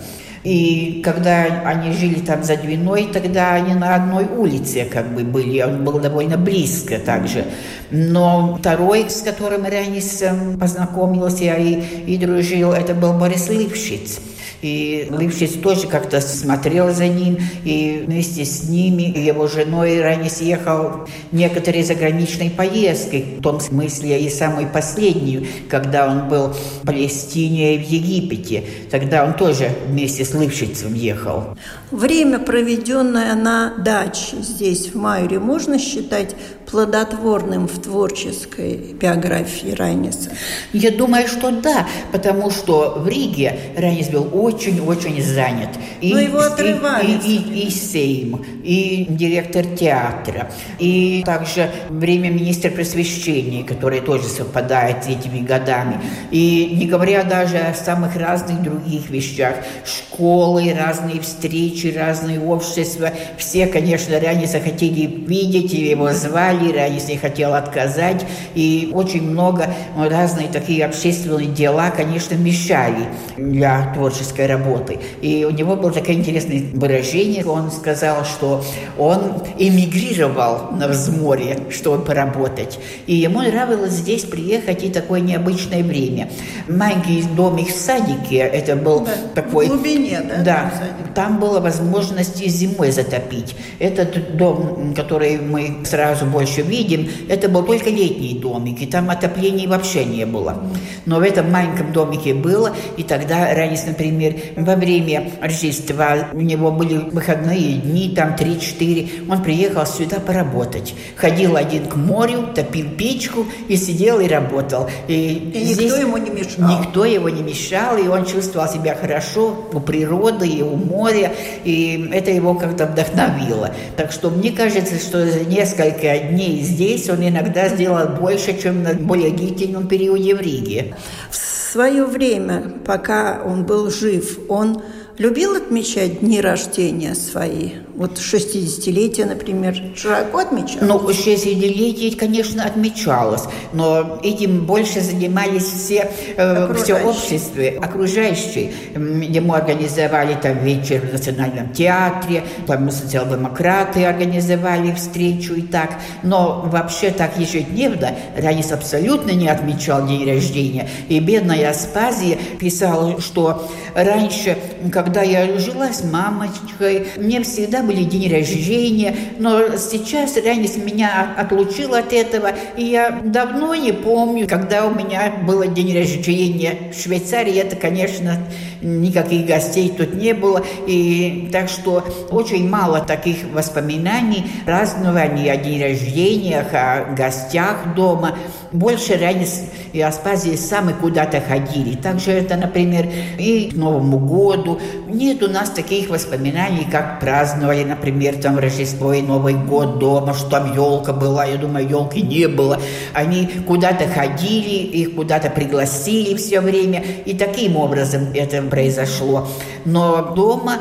И 0.46 1.01
когда 1.03 1.44
они 1.65 1.91
жили 1.91 2.20
там 2.20 2.44
за 2.44 2.55
Двиной, 2.55 3.10
тогда 3.12 3.55
они 3.55 3.74
на 3.74 3.96
одной 3.96 4.25
улице 4.25 4.86
как 4.86 5.13
бы 5.13 5.24
были, 5.24 5.62
он 5.62 5.84
был 5.84 6.00
довольно 6.00 6.38
близко 6.38 7.00
также. 7.00 7.46
Но 7.91 8.55
второй, 8.60 9.10
с 9.10 9.24
которым 9.24 9.65
Рянис 9.65 10.24
познакомился 10.60 11.55
и, 11.55 11.82
и 12.05 12.17
дружил, 12.17 12.72
это 12.72 12.94
был 12.94 13.13
Борис 13.13 13.50
Лившиц. 13.50 14.20
И 14.62 15.07
Лившиц 15.12 15.53
тоже 15.62 15.88
как-то 15.88 16.21
смотрел 16.21 16.93
за 16.93 17.07
ним, 17.07 17.38
и 17.63 18.03
вместе 18.05 18.45
с 18.45 18.63
ними 18.63 19.03
его 19.03 19.47
женой 19.47 20.01
ранее 20.01 20.29
съехал 20.29 21.07
некоторые 21.31 21.83
заграничные 21.83 22.50
поездки, 22.50 23.25
в 23.39 23.41
том 23.41 23.59
смысле 23.59 24.21
и 24.21 24.29
самую 24.29 24.69
последнюю, 24.69 25.45
когда 25.69 26.07
он 26.09 26.27
был 26.29 26.53
в 26.53 26.85
Палестине 26.85 27.75
и 27.75 27.77
в 27.77 27.88
Египете. 27.88 28.63
Тогда 28.89 29.25
он 29.25 29.33
тоже 29.33 29.69
вместе 29.88 30.25
с 30.25 30.33
Лившицем 30.33 30.93
ехал. 30.93 31.57
Время, 31.91 32.39
проведенное 32.39 33.35
на 33.35 33.75
даче 33.77 34.38
здесь, 34.41 34.88
в 34.88 34.95
Майоре, 34.95 35.39
можно 35.39 35.79
считать 35.79 36.35
плодотворным 36.69 37.67
в 37.67 37.81
творческой 37.81 38.95
биографии 39.00 39.72
Райниса? 39.72 40.31
Я 40.74 40.91
думаю, 40.91 41.27
что 41.27 41.51
да, 41.51 41.88
потому 42.12 42.51
что 42.51 42.95
в 42.98 43.07
Риге 43.07 43.60
Райнис 43.77 44.10
был 44.10 44.29
очень-очень 44.34 45.22
занят. 45.22 45.69
И, 46.01 46.13
Но 46.13 46.19
его 46.19 46.39
отрывали. 46.39 47.12
И, 47.12 47.36
и, 47.36 47.63
и, 47.63 47.67
и 47.67 47.69
Сейм, 47.69 48.45
и 48.63 49.05
директор 49.10 49.65
театра, 49.65 50.51
и 50.79 51.24
также 51.25 51.69
время 51.89 52.29
министра 52.29 52.69
просвещения, 52.69 53.63
который 53.63 54.01
тоже 54.01 54.25
совпадает 54.25 55.03
с 55.03 55.07
этими 55.07 55.39
годами. 55.45 56.00
И 56.31 56.72
не 56.75 56.88
говоря 56.88 57.24
даже 57.24 57.57
о 57.57 57.74
самых 57.74 58.15
разных 58.15 58.62
других 58.63 59.10
вещах, 59.10 59.55
школы, 59.86 60.74
разные 60.74 61.22
встречи, 61.22 61.93
разные 61.95 62.39
общества, 62.39 63.12
все, 63.38 63.67
конечно, 63.67 64.19
Райниса 64.19 64.60
хотели 64.60 65.05
видеть, 65.05 65.74
его 65.74 66.12
звали, 66.12 66.64
Валера, 66.65 66.88
если 66.88 67.15
хотел 67.15 67.53
отказать. 67.53 68.25
И 68.53 68.91
очень 68.93 69.24
много 69.24 69.74
разные 69.98 70.48
такие 70.48 70.86
общественные 70.86 71.48
дела, 71.48 71.91
конечно, 71.91 72.36
мешали 72.36 73.07
для 73.38 73.93
творческой 73.93 74.48
работы. 74.48 75.00
И 75.22 75.45
у 75.45 75.51
него 75.51 75.75
было 75.75 75.91
такое 75.91 76.15
интересное 76.15 76.63
выражение. 76.74 77.45
Он 77.45 77.72
сказал, 77.72 78.25
что 78.25 78.63
он 78.98 79.41
эмигрировал 79.57 80.72
на 80.72 80.88
взморье, 80.88 81.60
чтобы 81.69 82.03
поработать. 82.03 82.79
И 83.07 83.15
ему 83.15 83.41
нравилось 83.41 83.93
здесь 83.93 84.24
приехать 84.24 84.84
и 84.84 84.89
такое 84.89 85.19
необычное 85.19 85.84
время. 85.84 86.29
Маленький 86.67 87.24
домик 87.36 87.69
в 87.69 87.77
садике, 87.77 88.38
это 88.38 88.75
был 88.75 89.01
да, 89.01 89.12
такой... 89.34 89.67
В 89.67 89.69
глубине, 89.69 90.22
да? 90.22 90.43
Да. 90.43 90.72
Там 91.13 91.39
была 91.39 91.60
возможность 91.60 92.41
и 92.41 92.50
зимой 92.50 92.91
затопить. 92.91 93.55
Этот 93.79 94.38
дом, 94.38 94.93
который 94.95 95.38
мы 95.38 95.86
сразу 95.86 96.25
больше 96.25 96.44
еще 96.45 96.61
видим, 96.61 97.09
это 97.29 97.49
был 97.49 97.63
только 97.63 97.89
летний 97.89 98.37
домик, 98.39 98.81
и 98.81 98.85
там 98.85 99.09
отопления 99.09 99.67
вообще 99.67 100.05
не 100.05 100.25
было. 100.25 100.63
Но 101.05 101.17
в 101.17 101.21
этом 101.21 101.51
маленьком 101.51 101.91
домике 101.91 102.33
было, 102.33 102.75
и 102.97 103.03
тогда 103.03 103.53
Ранис, 103.53 103.85
например, 103.85 104.35
во 104.55 104.75
время 104.75 105.31
Рождества, 105.41 106.29
у 106.33 106.41
него 106.41 106.71
были 106.71 106.97
выходные 106.97 107.73
дни, 107.73 108.13
там 108.15 108.35
3-4, 108.35 109.29
он 109.29 109.43
приехал 109.43 109.85
сюда 109.85 110.19
поработать. 110.19 110.93
Ходил 111.15 111.55
один 111.55 111.85
к 111.85 111.95
морю, 111.95 112.47
топил 112.53 112.87
печку 112.97 113.45
и 113.67 113.75
сидел 113.77 114.19
и 114.19 114.27
работал. 114.27 114.89
И, 115.07 115.51
и 115.53 115.75
никто 115.75 115.95
ему 115.95 116.17
не 116.17 116.29
мешал. 116.29 116.79
Никто 116.79 117.05
его 117.05 117.29
не 117.29 117.41
мешал, 117.41 117.97
и 117.97 118.07
он 118.07 118.25
чувствовал 118.25 118.67
себя 118.67 118.95
хорошо 118.95 119.67
у 119.73 119.79
природы 119.79 120.47
и 120.47 120.61
у 120.61 120.75
моря, 120.75 121.31
и 121.63 122.09
это 122.13 122.31
его 122.31 122.55
как-то 122.55 122.85
вдохновило. 122.85 123.71
Так 123.95 124.11
что 124.11 124.29
мне 124.29 124.51
кажется, 124.51 124.95
что 124.97 125.25
за 125.25 125.45
несколько 125.45 126.17
дней 126.19 126.35
дней 126.36 126.62
здесь 126.62 127.10
он 127.10 127.27
иногда 127.27 127.70
сделал 127.70 128.08
больше, 128.10 128.60
чем 128.62 128.84
на 128.84 128.94
более 128.94 129.32
длительном 129.32 129.88
периоде 129.88 130.36
в 130.36 130.42
Риге. 130.42 130.96
В 131.30 131.36
свое 131.36 132.06
время, 132.06 132.74
пока 132.86 133.42
он 133.44 133.65
был 133.65 133.89
жив, 133.89 134.39
он 134.50 134.82
любил 135.17 135.55
отмечать 135.55 136.19
дни 136.19 136.41
рождения 136.41 137.15
свои? 137.15 137.72
Вот 137.95 138.17
60-летие, 138.17 139.25
например, 139.25 139.75
широко 139.95 140.39
отмечалось? 140.39 140.81
Ну, 140.81 141.00
60-летие, 141.10 142.17
конечно, 142.17 142.65
отмечалось, 142.65 143.43
но 143.72 144.19
этим 144.22 144.65
больше 144.65 145.00
занимались 145.00 145.63
все, 145.63 146.12
э, 146.36 146.74
все 146.75 146.95
общество, 146.95 147.63
окружающие. 147.81 148.74
Ему 148.93 149.53
организовали 149.53 150.38
там 150.41 150.57
вечер 150.60 151.01
в 151.01 151.13
Национальном 151.13 151.72
театре, 151.72 152.43
там 152.67 152.91
социал-демократы 152.91 154.03
организовали 154.03 154.93
встречу 154.93 155.53
и 155.53 155.62
так. 155.62 155.91
Но 156.24 156.67
вообще 156.69 157.12
так 157.12 157.38
ежедневно 157.38 158.12
Ранис 158.36 158.74
абсолютно 158.74 159.31
не 159.31 159.48
отмечал 159.48 160.05
день 160.05 160.29
рождения. 160.29 160.89
И 161.07 161.19
бедная 161.19 161.69
Аспазия 161.69 162.38
писала, 162.60 163.22
что 163.22 163.69
раньше, 163.93 164.57
когда 165.05 165.21
я 165.21 165.59
жила 165.59 165.93
с 165.93 166.03
мамочкой, 166.03 167.09
мне 167.17 167.43
всегда 167.43 167.83
были 167.83 168.03
день 168.03 168.27
рождения, 168.27 169.15
но 169.38 169.77
сейчас 169.77 170.35
Ранис 170.35 170.77
меня 170.77 171.35
отлучил 171.38 171.93
от 171.93 172.12
этого, 172.12 172.51
и 172.75 172.85
я 172.85 173.21
давно 173.24 173.75
не 173.75 173.91
помню, 173.91 174.47
когда 174.47 174.88
у 174.88 174.95
меня 174.95 175.31
было 175.45 175.67
день 175.67 175.95
рождения. 175.95 176.91
В 176.91 177.00
Швейцарии 177.00 177.55
это, 177.55 177.75
конечно, 177.75 178.39
никаких 178.86 179.46
гостей 179.46 179.94
тут 179.96 180.13
не 180.15 180.34
было, 180.34 180.63
и 180.88 181.50
так 181.51 181.70
что 181.70 182.04
очень 182.30 182.70
мало 182.70 183.01
таких 183.01 183.38
воспоминаний, 183.54 184.46
празднований 184.65 185.51
о 185.51 185.58
день 185.58 185.82
рождениях, 185.82 186.68
о 186.74 187.13
гостях 187.15 187.96
дома. 187.96 188.38
Больше 188.72 189.18
Ранис 189.18 189.63
и 189.94 190.01
Аспазия 190.01 190.58
сами 190.58 190.92
куда-то 190.92 191.39
ходили. 191.39 191.96
Также 191.96 192.32
это, 192.32 192.58
например, 192.58 193.08
и 193.39 193.70
к 193.72 193.75
Новому 193.75 194.20
году. 194.20 194.80
Нет 195.08 195.42
у 195.44 195.48
нас 195.48 195.70
таких 195.70 196.10
воспоминаний, 196.10 196.86
как 196.92 197.22
праздновали, 197.22 197.86
например, 197.86 198.36
там 198.36 198.60
Рождество 198.60 199.13
и 199.13 199.22
Новый 199.22 199.54
год 199.54 200.00
дома, 200.00 200.34
что 200.34 200.50
там 200.50 200.74
елка 200.74 201.13
была. 201.13 201.46
Я 201.46 201.58
думаю, 201.58 201.88
елки 201.88 202.22
не 202.22 202.48
было. 202.48 202.80
Они 203.13 203.48
куда-то 203.65 204.08
ходили, 204.08 204.84
их 204.84 205.15
куда-то 205.15 205.50
пригласили 205.50 206.36
все 206.36 206.60
время. 206.60 207.01
И 207.25 207.34
таким 207.34 207.77
образом 207.77 208.34
это 208.34 208.62
произошло. 208.75 209.48
Но 209.86 210.34
дома 210.36 210.79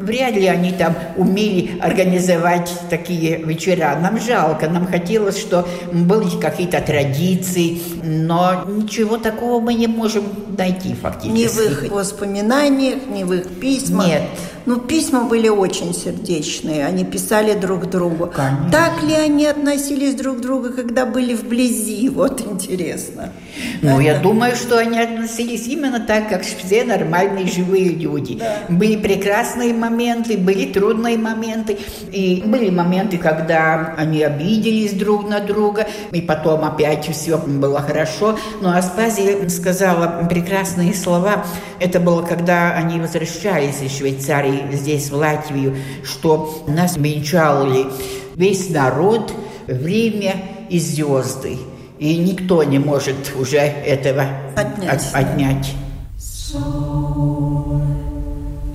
Вряд 0.00 0.34
ли 0.34 0.46
они 0.46 0.72
там 0.72 0.94
умели 1.16 1.78
организовать 1.80 2.72
такие 2.88 3.36
вечера. 3.36 3.98
Нам 4.00 4.18
жалко, 4.20 4.68
нам 4.68 4.86
хотелось, 4.86 5.38
что 5.38 5.66
были 5.92 6.40
какие-то 6.40 6.80
традиции, 6.80 7.80
но 8.02 8.64
ничего 8.66 9.18
такого 9.18 9.60
мы 9.60 9.74
не 9.74 9.86
можем 9.86 10.24
найти 10.56 10.94
фактически. 10.94 11.38
Ни 11.38 11.46
в 11.46 11.58
их 11.58 11.90
воспоминаниях, 11.92 13.06
ни 13.08 13.24
в 13.24 13.32
их 13.32 13.48
письмах. 13.60 14.06
Нет. 14.06 14.22
Ну, 14.66 14.78
письма 14.78 15.24
были 15.24 15.48
очень 15.48 15.94
сердечные, 15.94 16.84
они 16.84 17.04
писали 17.04 17.54
друг 17.54 17.88
другу. 17.88 18.26
Конечно. 18.26 18.70
Так 18.70 19.02
ли 19.02 19.14
они 19.14 19.46
относились 19.46 20.14
друг 20.14 20.38
к 20.38 20.40
другу, 20.40 20.70
когда 20.70 21.06
были 21.06 21.34
вблизи? 21.34 22.08
Вот 22.10 22.42
интересно. 22.42 23.32
Ну, 23.80 23.92
Это... 23.92 24.00
я 24.00 24.18
думаю, 24.18 24.54
что 24.56 24.78
они 24.78 25.00
относились 25.00 25.66
именно 25.66 25.98
так, 25.98 26.28
как 26.28 26.42
все 26.42 26.84
нормальные 26.84 27.46
живые 27.46 27.88
люди. 27.88 28.36
Да. 28.36 28.58
Были 28.68 28.96
прекрасные 28.96 29.72
моменты, 29.72 29.89
были 30.36 30.72
трудные 30.72 31.18
моменты, 31.18 31.78
и 32.12 32.42
были 32.44 32.70
моменты, 32.70 33.18
когда 33.18 33.94
они 33.96 34.22
обиделись 34.22 34.92
друг 34.92 35.28
на 35.28 35.40
друга, 35.40 35.86
и 36.12 36.20
потом 36.20 36.64
опять 36.64 37.06
все 37.14 37.38
было 37.38 37.80
хорошо. 37.80 38.38
Но 38.60 38.76
Аспазия 38.76 39.48
сказала 39.48 40.26
прекрасные 40.28 40.94
слова. 40.94 41.44
Это 41.78 42.00
было, 42.00 42.22
когда 42.22 42.72
они 42.72 43.00
возвращались 43.00 43.82
из 43.82 43.96
Швейцарии 43.96 44.64
здесь, 44.72 45.10
в 45.10 45.14
Латвию, 45.14 45.76
что 46.04 46.64
нас 46.66 46.96
венчали 46.96 47.86
весь 48.34 48.70
народ, 48.70 49.32
время 49.66 50.34
и 50.68 50.78
звезды. 50.78 51.58
И 51.98 52.16
никто 52.16 52.62
не 52.64 52.78
может 52.78 53.34
уже 53.38 53.58
этого 53.58 54.26
отнять. 54.56 55.06
От, 55.12 55.14
отнять. 55.14 55.74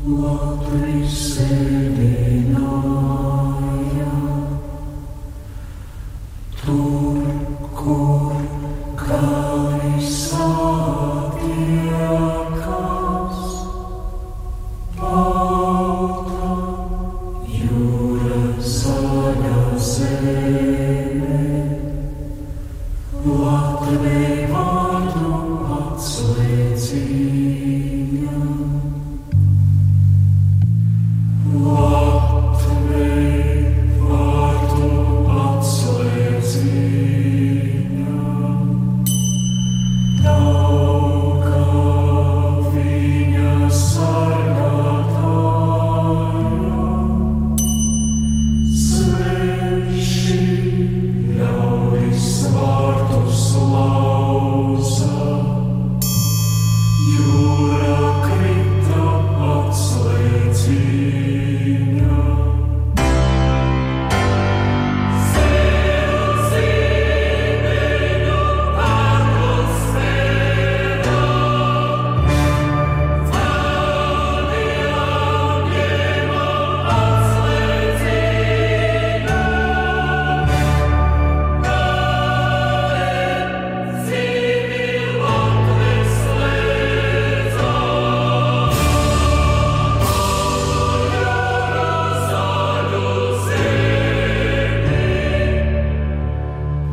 What 0.05 0.69
we 0.71 1.07
say, 1.07 2.64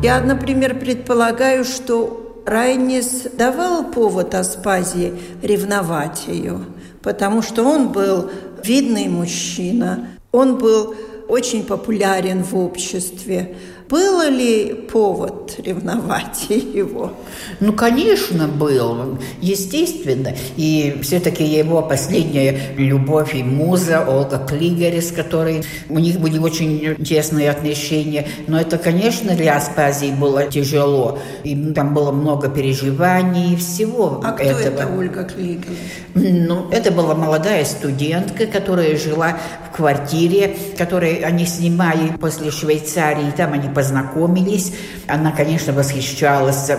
Я, 0.03 0.19
например, 0.19 0.77
предполагаю, 0.77 1.63
что 1.63 2.43
Райнис 2.45 3.25
давал 3.37 3.85
повод 3.85 4.35
Аспазии 4.35 5.13
ревновать 5.41 6.25
ее, 6.27 6.59
потому 7.01 7.41
что 7.41 7.63
он 7.63 7.93
был 7.93 8.29
видный 8.61 9.07
мужчина, 9.07 10.09
он 10.33 10.57
был 10.57 10.93
очень 11.29 11.63
популярен 11.65 12.43
в 12.43 12.53
обществе. 12.57 13.55
Было 13.89 14.29
ли 14.29 14.73
повод 14.73 15.55
ревновать 15.57 16.45
его? 16.49 17.13
Ну, 17.59 17.73
конечно, 17.73 18.47
был. 18.47 19.19
Естественно. 19.41 20.33
И 20.55 20.99
все-таки 21.01 21.43
его 21.43 21.81
последняя 21.81 22.57
любовь 22.77 23.35
и 23.35 23.43
муза 23.43 24.05
Олга 24.07 24.39
Клигерис, 24.47 25.09
с 25.09 25.11
которой 25.11 25.63
у 25.89 25.99
них 25.99 26.19
были 26.19 26.37
очень 26.37 26.95
тесные 27.03 27.49
отношения. 27.49 28.27
Но 28.47 28.59
это, 28.59 28.77
конечно, 28.77 29.35
для 29.35 29.57
Аспазии 29.57 30.11
было 30.11 30.45
тяжело. 30.45 31.19
И 31.43 31.55
там 31.73 31.93
было 31.93 32.11
много 32.11 32.49
переживаний 32.49 33.53
и 33.53 33.55
всего 33.55 34.21
а 34.23 34.35
этого. 34.39 34.59
кто 34.59 34.67
это 34.69 34.87
Ольга 34.87 35.23
Клигерис? 35.23 35.77
Ну, 36.15 36.69
это 36.71 36.91
была 36.91 37.15
молодая 37.15 37.65
студентка, 37.65 38.45
которая 38.45 38.97
жила 38.97 39.37
в 39.69 39.75
квартире, 39.75 40.55
которую 40.77 41.25
они 41.25 41.45
снимали 41.45 42.11
после 42.19 42.51
Швейцарии. 42.51 43.31
Там 43.35 43.53
они 43.53 43.72
познакомились. 43.73 44.73
Она, 45.07 45.31
конечно, 45.31 45.73
восхищалась 45.73 46.71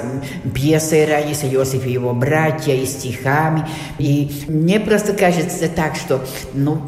пьесой 0.55 1.07
Раиса 1.07 1.47
Иосифа 1.47 1.89
и 1.89 1.93
его 1.93 2.13
братья, 2.13 2.73
и 2.75 2.87
стихами. 2.87 3.67
И 3.99 4.45
мне 4.49 4.81
просто 4.81 5.13
кажется 5.13 5.69
так, 5.69 5.97
что, 5.97 6.25
ну, 6.53 6.81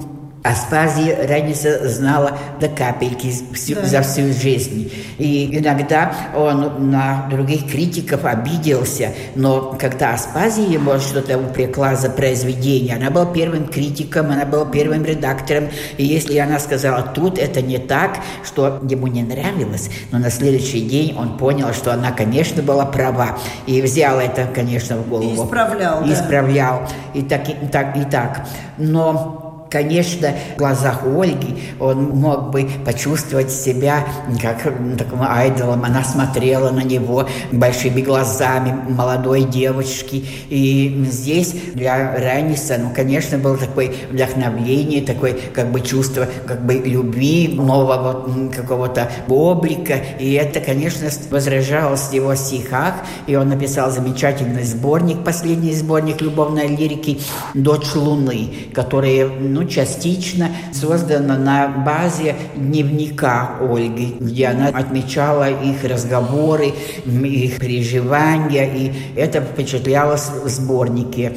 Аспазия 0.47 1.27
Раниса 1.27 1.89
знала 1.89 2.39
до 2.61 2.69
капельки 2.69 3.33
всю, 3.53 3.75
да. 3.75 3.85
за 3.85 4.03
всю 4.03 4.33
жизнь. 4.33 4.93
И 5.19 5.59
иногда 5.59 6.13
он 6.35 6.91
на 6.91 7.27
других 7.31 7.71
критиков 7.71 8.25
обиделся, 8.25 9.13
но 9.35 9.77
когда 9.79 10.15
Аспазия 10.15 10.67
ему 10.67 10.99
что-то 10.99 11.39
упрекла 11.39 11.97
за 11.97 12.11
произведение, 12.11 12.97
она 12.97 13.11
была 13.11 13.27
первым 13.27 13.67
критиком, 13.67 14.31
она 14.31 14.45
была 14.45 14.67
первым 14.67 15.05
редактором, 15.05 15.69
и 15.97 16.05
если 16.05 16.39
она 16.39 16.59
сказала, 16.59 17.03
тут 17.03 17.39
это 17.39 17.63
не 17.63 17.79
так, 17.79 18.19
что 18.45 18.81
ему 18.89 19.07
не 19.07 19.23
нравилось, 19.23 19.91
но 20.13 20.19
на 20.19 20.31
следующий 20.31 20.83
день 20.83 21.17
он 21.19 21.39
понял, 21.39 21.73
что 21.73 21.93
она, 21.93 22.13
конечно, 22.13 22.63
была 22.63 22.87
права, 22.87 23.39
и 23.67 23.83
взял 23.83 24.21
это, 24.21 24.47
конечно, 24.55 24.97
в 24.97 25.09
голову. 25.09 25.31
И 25.31 25.35
исправлял, 25.35 26.05
И 26.05 26.13
исправлял, 26.13 26.89
и 27.15 27.23
так, 27.23 27.49
и 27.49 27.67
так, 27.71 27.97
и 27.97 28.05
так. 28.05 28.47
Но 28.79 29.46
Конечно, 29.71 30.33
в 30.55 30.59
глазах 30.59 31.03
Ольги 31.05 31.57
он 31.81 32.11
мог 32.11 32.51
бы 32.51 32.69
почувствовать 32.85 33.51
себя 33.51 34.07
как 34.41 34.63
таким 34.99 35.23
айдолом. 35.23 35.85
Она 35.85 36.05
смотрела 36.05 36.71
на 36.71 36.83
него 36.83 37.29
большими 37.53 38.01
глазами 38.01 38.75
молодой 38.89 39.43
девочки. 39.43 40.25
И 40.49 41.05
здесь 41.11 41.55
для 41.75 42.17
Раниса, 42.17 42.79
ну, 42.79 42.91
конечно, 42.95 43.39
было 43.39 43.57
такое 43.57 43.93
вдохновление, 44.11 45.03
такое 45.03 45.37
как 45.55 45.73
бы 45.73 45.81
чувство 45.81 46.29
как 46.47 46.65
бы 46.65 46.75
любви, 46.75 47.49
нового 47.49 48.51
какого-то 48.55 49.11
облика. 49.29 50.01
И 50.19 50.33
это, 50.35 50.61
конечно, 50.61 51.09
возражалось 51.31 52.09
в 52.09 52.13
его 52.13 52.35
стихах. 52.35 52.95
И 53.27 53.35
он 53.35 53.49
написал 53.49 53.91
замечательный 53.91 54.65
сборник, 54.65 55.25
последний 55.25 55.75
сборник 55.75 56.21
любовной 56.21 56.69
лирики 56.69 57.21
«Дочь 57.55 57.95
Луны», 57.95 58.51
который 58.73 59.27
ну, 59.57 59.65
частично 59.67 60.51
создана 60.73 61.37
на 61.39 61.69
базе 61.69 62.37
дневника 62.55 63.57
Ольги, 63.61 64.17
где 64.21 64.49
она 64.49 64.69
отмечала 64.69 65.51
их 65.51 65.83
разговоры, 65.83 66.75
их 67.07 67.59
переживания, 67.59 68.65
и 68.67 68.93
это 69.17 69.41
впечатлялось 69.41 70.29
в 70.29 70.49
сборнике. 70.49 71.33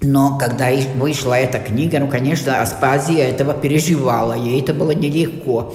Но 0.00 0.38
когда 0.38 0.70
вышла 0.96 1.34
эта 1.34 1.58
книга, 1.58 1.98
ну, 1.98 2.08
конечно, 2.08 2.62
Аспазия 2.62 3.28
этого 3.28 3.52
переживала, 3.52 4.32
ей 4.32 4.60
это 4.62 4.72
было 4.72 4.92
нелегко 4.92 5.74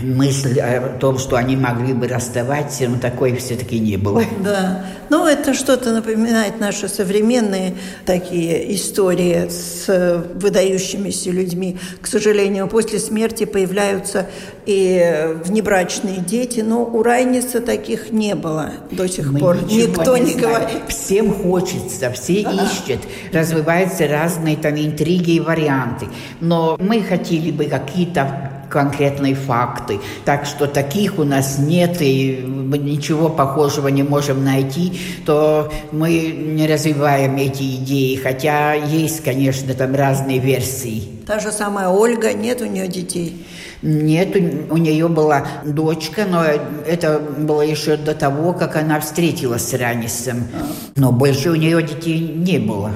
мысль 0.00 0.60
о 0.60 0.96
том, 0.98 1.18
что 1.18 1.36
они 1.36 1.56
могли 1.56 1.92
бы 1.92 2.08
расставаться, 2.08 2.88
но 2.88 2.98
такой 2.98 3.36
все-таки 3.36 3.78
не 3.78 3.96
было. 3.96 4.22
Да. 4.42 4.84
Ну, 5.08 5.26
это 5.26 5.54
что-то 5.54 5.92
напоминает 5.92 6.58
наши 6.60 6.88
современные 6.88 7.74
такие 8.04 8.74
истории 8.74 9.48
с 9.48 10.24
выдающимися 10.34 11.30
людьми. 11.30 11.78
К 12.00 12.06
сожалению, 12.06 12.68
после 12.68 12.98
смерти 12.98 13.44
появляются 13.44 14.26
и 14.66 15.36
внебрачные 15.44 16.18
дети, 16.18 16.60
но 16.60 16.84
у 16.84 17.02
Райниса 17.02 17.60
таких 17.60 18.10
не 18.10 18.34
было 18.34 18.72
до 18.90 19.08
сих 19.08 19.30
Мы 19.30 19.38
пор. 19.38 19.58
Никто 19.70 20.16
не, 20.16 20.34
не 20.34 20.40
говорит. 20.40 20.82
Всем 20.88 21.32
хочется, 21.32 22.10
все 22.10 22.42
да. 22.42 22.50
ищут, 22.50 23.00
развиваются 23.32 24.08
разные 24.08 24.56
там 24.56 24.74
интриги 24.76 25.32
и 25.32 25.40
варианты. 25.40 26.06
Но 26.40 26.76
мы 26.80 27.00
хотели 27.02 27.50
бы 27.50 27.66
какие-то 27.66 28.55
конкретные 28.68 29.34
факты. 29.34 30.00
Так 30.24 30.46
что 30.46 30.66
таких 30.66 31.18
у 31.18 31.24
нас 31.24 31.58
нет, 31.58 31.96
и 32.00 32.44
мы 32.46 32.78
ничего 32.78 33.28
похожего 33.28 33.88
не 33.88 34.02
можем 34.02 34.44
найти, 34.44 34.98
то 35.24 35.72
мы 35.92 36.28
не 36.28 36.66
развиваем 36.66 37.36
эти 37.36 37.76
идеи, 37.76 38.16
хотя 38.16 38.74
есть, 38.74 39.22
конечно, 39.22 39.74
там 39.74 39.94
разные 39.94 40.38
версии. 40.38 41.02
Та 41.26 41.40
же 41.40 41.50
самая 41.50 41.88
Ольга, 41.88 42.32
нет 42.32 42.60
у 42.60 42.66
нее 42.66 42.86
детей? 42.86 43.44
Нет, 43.82 44.34
у 44.70 44.76
нее 44.76 45.08
была 45.08 45.46
дочка, 45.64 46.24
но 46.28 46.44
это 46.44 47.18
было 47.18 47.62
еще 47.62 47.96
до 47.96 48.14
того, 48.14 48.52
как 48.52 48.76
она 48.76 49.00
встретилась 49.00 49.68
с 49.68 49.74
Ранисом. 49.74 50.44
Но 50.94 51.12
больше 51.12 51.50
у 51.50 51.54
нее 51.54 51.82
детей 51.82 52.20
не 52.20 52.58
было. 52.58 52.92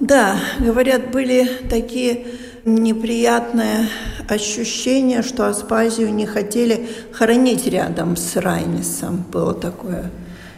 Да, 0.00 0.36
говорят, 0.58 1.12
были 1.12 1.46
такие 1.68 2.26
неприятные 2.64 3.88
ощущение, 4.28 5.22
что 5.22 5.48
Аспазию 5.48 6.12
не 6.12 6.26
хотели 6.26 6.88
хоронить 7.12 7.66
рядом 7.66 8.16
с 8.16 8.36
Райнисом. 8.36 9.24
Было 9.32 9.54
такое. 9.54 10.10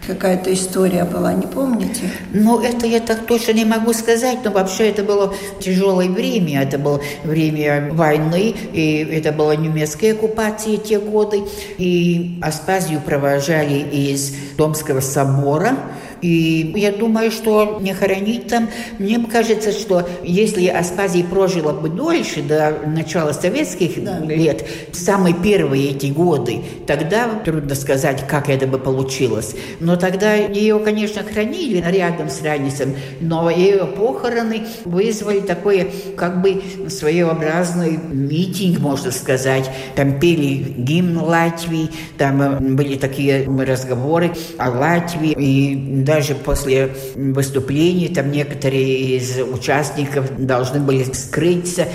Какая-то 0.06 0.52
история 0.52 1.04
была, 1.04 1.32
не 1.32 1.46
помните? 1.46 2.10
Ну, 2.34 2.60
это 2.60 2.86
я 2.86 3.00
так 3.00 3.24
точно 3.24 3.52
не 3.52 3.64
могу 3.64 3.94
сказать, 3.94 4.38
но 4.44 4.50
вообще 4.50 4.90
это 4.90 5.02
было 5.02 5.32
тяжелое 5.60 6.10
время. 6.10 6.60
Это 6.62 6.78
было 6.78 7.00
время 7.24 7.90
войны, 7.90 8.54
и 8.74 8.98
это 9.10 9.32
была 9.32 9.56
немецкая 9.56 10.12
оккупация 10.12 10.76
те 10.76 10.98
годы. 10.98 11.44
И 11.78 12.38
Аспазию 12.42 13.00
провожали 13.00 13.78
из 13.78 14.34
Домского 14.58 15.00
собора, 15.00 15.74
и 16.24 16.72
я 16.76 16.90
думаю, 16.90 17.30
что 17.30 17.78
не 17.82 17.92
хоронить 17.92 18.46
там, 18.46 18.70
мне 18.98 19.18
кажется, 19.30 19.72
что 19.72 20.08
если 20.22 20.68
Аспазия 20.68 21.22
прожила 21.22 21.74
бы 21.74 21.90
дольше, 21.90 22.40
до 22.40 22.78
начала 22.86 23.32
советских 23.32 24.02
да. 24.02 24.20
лет, 24.20 24.64
самые 24.92 25.34
первые 25.34 25.90
эти 25.90 26.06
годы, 26.06 26.62
тогда 26.86 27.28
трудно 27.44 27.74
сказать, 27.74 28.26
как 28.26 28.48
это 28.48 28.66
бы 28.66 28.78
получилось. 28.78 29.54
Но 29.80 29.96
тогда 29.96 30.32
ее, 30.34 30.78
конечно, 30.78 31.22
хранили 31.22 31.84
рядом 31.86 32.30
с 32.30 32.40
Ранисом, 32.40 32.94
но 33.20 33.50
ее 33.50 33.84
похороны 33.84 34.62
вызвали 34.86 35.40
такой, 35.40 35.90
как 36.16 36.40
бы, 36.40 36.62
своеобразный 36.88 37.98
митинг, 37.98 38.78
можно 38.78 39.10
сказать. 39.10 39.70
Там 39.94 40.18
пели 40.18 40.74
гимн 40.78 41.18
Латвии, 41.18 41.90
там 42.16 42.76
были 42.76 42.96
такие 42.96 43.46
разговоры 43.46 44.32
о 44.56 44.70
Латвии, 44.70 45.32
и 45.32 46.02
да, 46.02 46.13
даже 46.14 46.36
после 46.36 46.94
выступлений 47.16 48.08
там 48.08 48.30
некоторые 48.30 49.16
из 49.16 49.36
участников 49.52 50.30
должны 50.38 50.78
были 50.78 51.02
скрыться, 51.12 51.88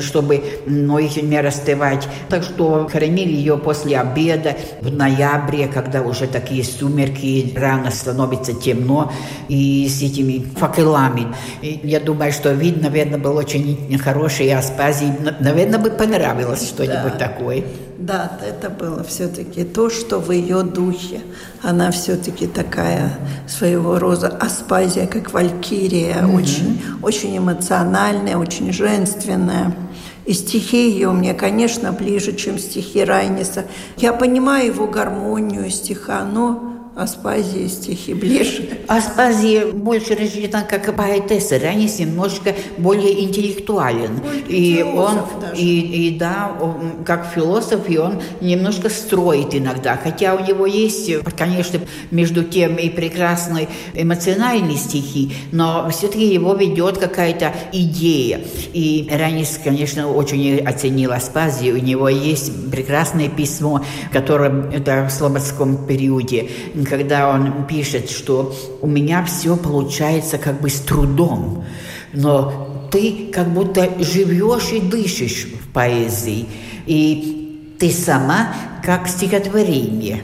чтобы 0.00 0.44
ну, 0.66 0.98
их 0.98 1.20
не 1.20 1.40
расставать. 1.40 2.06
Так 2.28 2.44
что 2.44 2.88
хоронили 2.90 3.32
ее 3.32 3.58
после 3.58 3.98
обеда 3.98 4.56
в 4.80 4.92
ноябре, 4.92 5.66
когда 5.66 6.02
уже 6.02 6.28
такие 6.28 6.62
сумерки, 6.62 7.52
рано 7.56 7.90
становится 7.90 8.54
темно, 8.54 9.12
и 9.48 9.88
с 9.88 10.00
этими 10.02 10.44
факелами. 10.56 11.34
И 11.60 11.80
я 11.82 11.98
думаю, 11.98 12.30
что 12.30 12.52
вид, 12.52 12.80
наверное, 12.80 13.18
был 13.18 13.36
очень 13.36 13.98
хороший, 13.98 14.52
Аспазии, 14.54 15.12
наверное, 15.40 15.80
бы 15.80 15.90
понравилось 15.90 16.68
что-нибудь 16.68 17.18
да. 17.18 17.28
такое. 17.28 17.64
Да, 17.98 18.38
это 18.44 18.70
было 18.70 19.04
все-таки 19.04 19.64
то, 19.64 19.88
что 19.88 20.18
в 20.18 20.30
ее 20.32 20.62
духе. 20.62 21.20
Она 21.62 21.90
все-таки 21.90 22.46
такая 22.46 23.18
своего 23.46 23.98
рода 23.98 24.28
аспазия, 24.28 25.06
как 25.06 25.32
валькирия, 25.32 26.22
mm-hmm. 26.22 26.36
очень, 26.36 26.82
очень 27.02 27.38
эмоциональная, 27.38 28.36
очень 28.36 28.72
женственная. 28.72 29.74
И 30.26 30.32
стихи 30.32 30.90
ее 30.90 31.10
мне, 31.12 31.34
конечно, 31.34 31.92
ближе, 31.92 32.34
чем 32.34 32.58
стихи 32.58 33.04
Райниса. 33.04 33.64
Я 33.96 34.12
понимаю 34.12 34.66
его 34.66 34.86
гармонию 34.86 35.70
стиха, 35.70 36.24
но 36.24 36.73
Аспазии 36.96 37.66
стихи 37.66 38.14
ближе. 38.14 38.68
Аспазия 38.86 39.66
больше 39.66 40.14
рассчитан 40.14 40.64
как 40.68 40.94
поэтесса, 40.94 41.58
Ранис 41.58 41.98
немножко 41.98 42.54
более 42.78 43.24
интеллектуален. 43.24 44.16
Более 44.16 44.42
и 44.48 44.82
он, 44.82 45.18
и, 45.56 46.08
и 46.08 46.18
да, 46.18 46.56
он, 46.60 47.04
как 47.04 47.32
философ, 47.34 47.88
и 47.88 47.98
он 47.98 48.20
немножко 48.40 48.88
строит 48.88 49.54
иногда. 49.54 49.98
Хотя 50.00 50.34
у 50.34 50.44
него 50.44 50.66
есть, 50.66 51.10
конечно, 51.36 51.80
между 52.12 52.44
тем 52.44 52.76
и 52.76 52.88
прекрасные 52.88 53.68
эмоциональные 53.94 54.76
стихи, 54.76 55.34
но 55.50 55.88
все-таки 55.90 56.26
его 56.32 56.54
ведет 56.54 56.98
какая-то 56.98 57.52
идея. 57.72 58.40
И 58.72 59.08
Ранис, 59.10 59.58
конечно, 59.62 60.12
очень 60.12 60.60
оценил 60.60 61.12
Аспазию. 61.12 61.74
У 61.74 61.78
него 61.78 62.08
есть 62.08 62.70
прекрасное 62.70 63.28
письмо, 63.28 63.84
которое 64.12 64.70
это 64.70 65.08
в 65.08 65.12
слободском 65.12 65.86
периоде, 65.86 66.48
когда 66.84 67.30
он 67.30 67.66
пишет, 67.66 68.10
что 68.10 68.54
у 68.80 68.86
меня 68.86 69.24
все 69.24 69.56
получается 69.56 70.38
как 70.38 70.60
бы 70.60 70.70
с 70.70 70.80
трудом, 70.80 71.64
но 72.12 72.88
ты 72.90 73.30
как 73.32 73.48
будто 73.52 73.90
живешь 73.98 74.72
и 74.72 74.80
дышишь 74.80 75.46
в 75.46 75.72
поэзии, 75.72 76.46
и 76.86 77.74
ты 77.78 77.90
сама 77.90 78.54
как 78.84 79.08
стихотворение. 79.08 80.22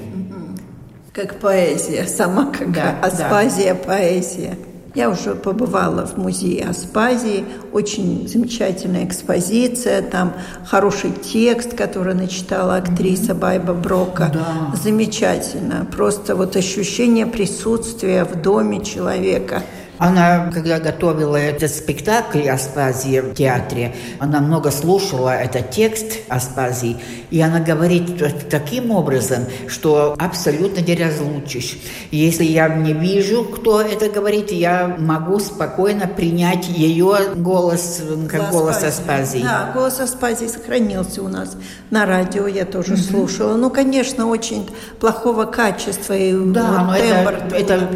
Как 1.13 1.41
поэзия, 1.41 2.07
сама 2.07 2.53
как 2.53 2.73
да, 2.73 2.99
аспазия 3.03 3.75
да. 3.75 3.81
поэзия. 3.81 4.57
Я 4.95 5.09
уже 5.09 5.35
побывала 5.35 6.07
в 6.07 6.17
музее 6.17 6.67
Аспазии, 6.69 7.45
очень 7.73 8.27
замечательная 8.29 9.05
экспозиция, 9.05 10.03
там 10.03 10.33
хороший 10.65 11.13
текст, 11.13 11.77
который 11.77 12.15
начитала 12.15 12.77
актриса 12.77 13.35
Байба 13.35 13.73
Брока. 13.73 14.31
Да. 14.33 14.77
Замечательно, 14.77 15.87
просто 15.95 16.35
вот 16.35 16.57
ощущение 16.57 17.27
присутствия 17.27 18.25
в 18.25 18.41
доме 18.43 18.85
человека. 18.85 19.63
Она, 20.01 20.51
когда 20.51 20.81
готовила 20.81 21.37
этот 21.37 21.71
спектакль 21.71 22.49
Аспазии 22.49 23.21
в 23.21 23.35
театре, 23.35 23.95
она 24.19 24.41
много 24.41 24.71
слушала 24.71 25.37
этот 25.37 25.71
текст 25.73 26.21
Аспазии, 26.29 26.97
и 27.31 27.39
она 27.39 27.61
говорит 27.61 28.49
таким 28.49 28.93
образом, 28.93 29.45
что 29.69 30.17
абсолютно 30.19 30.81
не 30.81 30.97
разлучишь. 30.97 31.79
Если 32.11 32.45
я 32.45 32.69
не 32.69 32.95
вижу, 32.95 33.45
кто 33.45 33.83
это 33.83 34.09
говорит, 34.09 34.51
я 34.53 34.97
могу 34.99 35.39
спокойно 35.39 36.07
принять 36.09 36.67
ее 36.69 37.35
голос, 37.37 38.03
как 38.27 38.51
голос 38.51 38.83
Аспазии. 38.83 39.43
Да, 39.43 39.71
голос 39.75 40.01
Аспазии 40.01 40.47
сохранился 40.47 41.23
у 41.23 41.29
нас 41.29 41.59
на 41.91 42.07
радио, 42.07 42.47
я 42.47 42.65
тоже 42.65 42.95
mm-hmm. 42.95 43.11
слушала. 43.11 43.55
Ну, 43.57 43.69
конечно, 43.69 44.29
очень 44.29 44.67
плохого 44.99 45.45
качества. 45.45 46.15
И 46.15 46.33
да, 46.33 46.85
вот 46.85 46.87
но 46.87 46.97
это, 46.97 47.55
это 47.55 47.89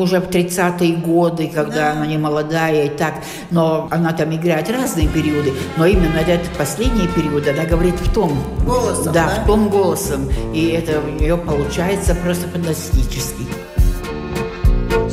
уже 0.00 0.20
в 0.20 0.28
30-е 0.28 0.96
годы, 0.96 1.43
когда 1.48 1.74
да. 1.74 1.92
она 1.92 2.06
не 2.06 2.18
молодая 2.18 2.86
и 2.86 2.88
так. 2.88 3.14
Но 3.50 3.88
она 3.90 4.12
там 4.12 4.34
играет 4.34 4.70
разные 4.70 5.08
периоды. 5.08 5.52
Но 5.76 5.86
именно 5.86 6.18
этот 6.18 6.48
последний 6.56 7.08
период 7.08 7.46
она 7.48 7.64
говорит 7.64 7.94
в 8.00 8.12
том. 8.12 8.32
Голосом, 8.64 9.12
да? 9.12 9.26
да? 9.26 9.42
в 9.42 9.46
том 9.46 9.68
голосом. 9.68 10.28
И 10.52 10.68
это 10.68 11.00
у 11.00 11.10
нее 11.10 11.36
получается 11.36 12.14
просто 12.14 12.48
фантастически. 12.48 13.44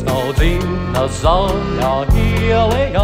Staudzina 0.02 1.04
zaļā 1.22 1.92
ielējā, 2.18 3.04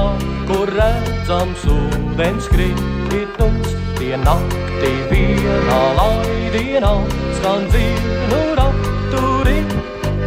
kur 0.50 0.72
redzams 0.74 1.66
ūdens 1.70 2.50
kritums, 2.54 3.76
tie 4.00 4.18
naktī 4.24 4.92
vienā 5.12 5.82
laidienā 6.00 6.94
skan 7.38 7.70
dzinu 7.72 8.42
raturi, 8.60 9.62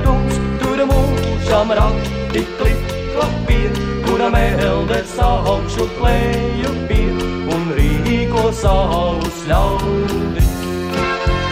tums, 0.05 0.41
tur 0.63 0.87
mūžam 0.93 1.77
rati 3.21 3.45
klapie, 3.47 3.71
kura 4.07 4.31
melde 4.31 5.05
saukšu 5.17 5.89
klēju 5.99 6.71
un 7.51 7.73
rīko 7.77 8.53
savus 8.53 9.47
ļaudis. 9.49 10.51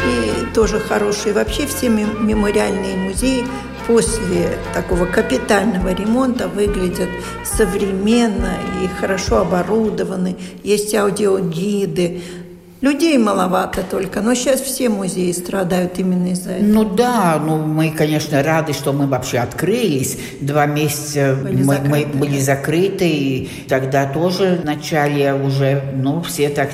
И 0.06 0.54
тоже 0.54 0.80
хорошие. 0.80 1.34
Вообще 1.34 1.66
все 1.66 1.88
мемориальные 1.88 2.96
музеи 2.96 3.44
после 3.86 4.58
такого 4.74 5.06
капитального 5.06 5.92
ремонта 5.92 6.48
выглядят 6.48 7.08
современно 7.44 8.54
и 8.82 8.88
хорошо 9.00 9.38
оборудованы. 9.38 10.36
Есть 10.62 10.94
аудиогиды, 10.94 12.22
Людей 12.80 13.18
маловато 13.18 13.82
только, 13.82 14.20
но 14.20 14.34
сейчас 14.34 14.60
все 14.60 14.88
музеи 14.88 15.32
страдают 15.32 15.98
именно 15.98 16.28
из-за 16.28 16.52
этого. 16.52 16.68
Ну 16.68 16.84
да, 16.84 17.42
ну 17.44 17.56
мы, 17.56 17.90
конечно, 17.90 18.40
рады, 18.40 18.72
что 18.72 18.92
мы 18.92 19.08
вообще 19.08 19.38
открылись. 19.38 20.16
Два 20.40 20.66
месяца 20.66 21.36
были 21.42 21.62
мы, 21.64 21.74
закрыты. 21.74 21.88
мы 21.88 22.18
были 22.18 22.38
закрыты, 22.38 23.08
и 23.08 23.50
тогда 23.68 24.06
тоже 24.06 24.60
в 24.62 24.64
начале 24.64 25.34
уже, 25.34 25.82
ну, 25.96 26.22
все 26.22 26.50
так 26.50 26.70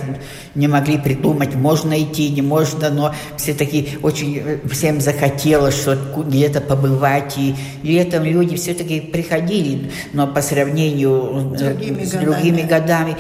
не 0.55 0.69
могли 0.69 0.99
придумать, 0.99 1.55
можно 1.55 2.01
идти, 2.01 2.29
не 2.29 2.43
можно, 2.43 2.91
но 2.91 3.15
все 3.39 3.55
таки 3.55 3.99
очень 4.03 4.61
всем 4.71 5.01
захотелось 5.01 5.75
что 5.75 5.97
где-то 6.17 6.61
побывать, 6.61 7.39
и 7.39 7.55
летом 7.83 8.25
люди 8.25 8.57
все-таки 8.57 9.01
приходили, 9.01 9.91
но 10.13 10.27
по 10.27 10.43
сравнению 10.43 11.55
с 11.57 11.61
другими, 11.61 12.05
с 12.05 12.11
другими 12.11 12.63
годами 12.63 13.17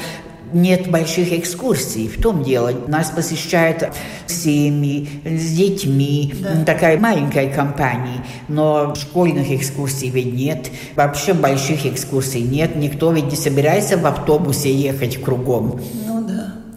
нет 0.52 0.90
больших 0.90 1.33
экскурсий. 1.33 2.09
В 2.09 2.20
том 2.20 2.42
дело. 2.42 2.72
Нас 2.87 3.11
посещают 3.11 3.88
семьи 4.26 5.09
с 5.24 5.52
детьми, 5.52 6.35
да. 6.38 6.64
такая 6.64 6.98
маленькая 6.98 7.52
компания. 7.52 8.24
Но 8.48 8.94
школьных 8.94 9.50
экскурсий 9.50 10.11
ведь 10.11 10.33
нет. 10.33 10.70
Вообще 10.94 11.33
больших 11.33 11.87
экскурсий 11.87 12.42
нет. 12.42 12.76
Никто 12.76 13.12
ведь 13.12 13.30
не 13.30 13.37
собирается 13.37 13.96
в 13.96 14.07
автобусе 14.07 14.72
ехать 14.72 15.22
кругом. 15.22 15.80
Ну 16.04 16.04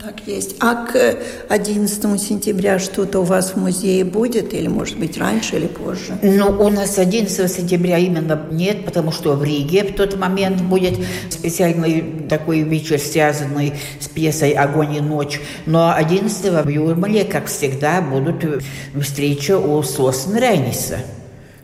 да 0.08 0.32
есть. 0.32 0.56
А 0.60 0.86
к 0.86 1.18
11 1.50 2.22
сентября 2.22 2.80
что-то 2.80 3.20
у 3.20 3.24
вас 3.24 3.52
в 3.52 3.58
музее 3.58 4.06
будет? 4.06 4.54
Или, 4.54 4.68
может 4.68 4.98
быть, 4.98 5.18
раньше 5.18 5.58
или 5.58 5.68
позже? 5.68 6.18
Ну, 6.22 6.48
у 6.48 6.70
нас 6.70 6.98
11 6.98 7.52
сентября 7.52 7.98
именно 7.98 8.48
нет, 8.52 8.86
потому 8.86 9.12
что 9.12 9.34
в 9.34 9.44
Риге 9.44 9.84
в 9.84 9.96
тот 9.96 10.18
момент 10.18 10.62
будет 10.62 10.98
специальный 11.30 12.28
такой 12.30 12.62
вечер, 12.62 13.00
связанный 13.00 13.74
с 14.00 14.08
пьесой 14.08 14.52
«Огонь 14.52 14.96
и 14.96 15.02
ночь». 15.02 15.40
Но 15.66 15.94
11 15.94 16.66
в 16.66 16.70
Юрмале, 16.70 17.26
как 17.26 17.48
всегда, 17.48 18.02
будут 18.02 18.64
встречи 19.02 19.52
у 19.52 19.82
Слосен 19.84 20.36
Рейниса. 20.36 21.00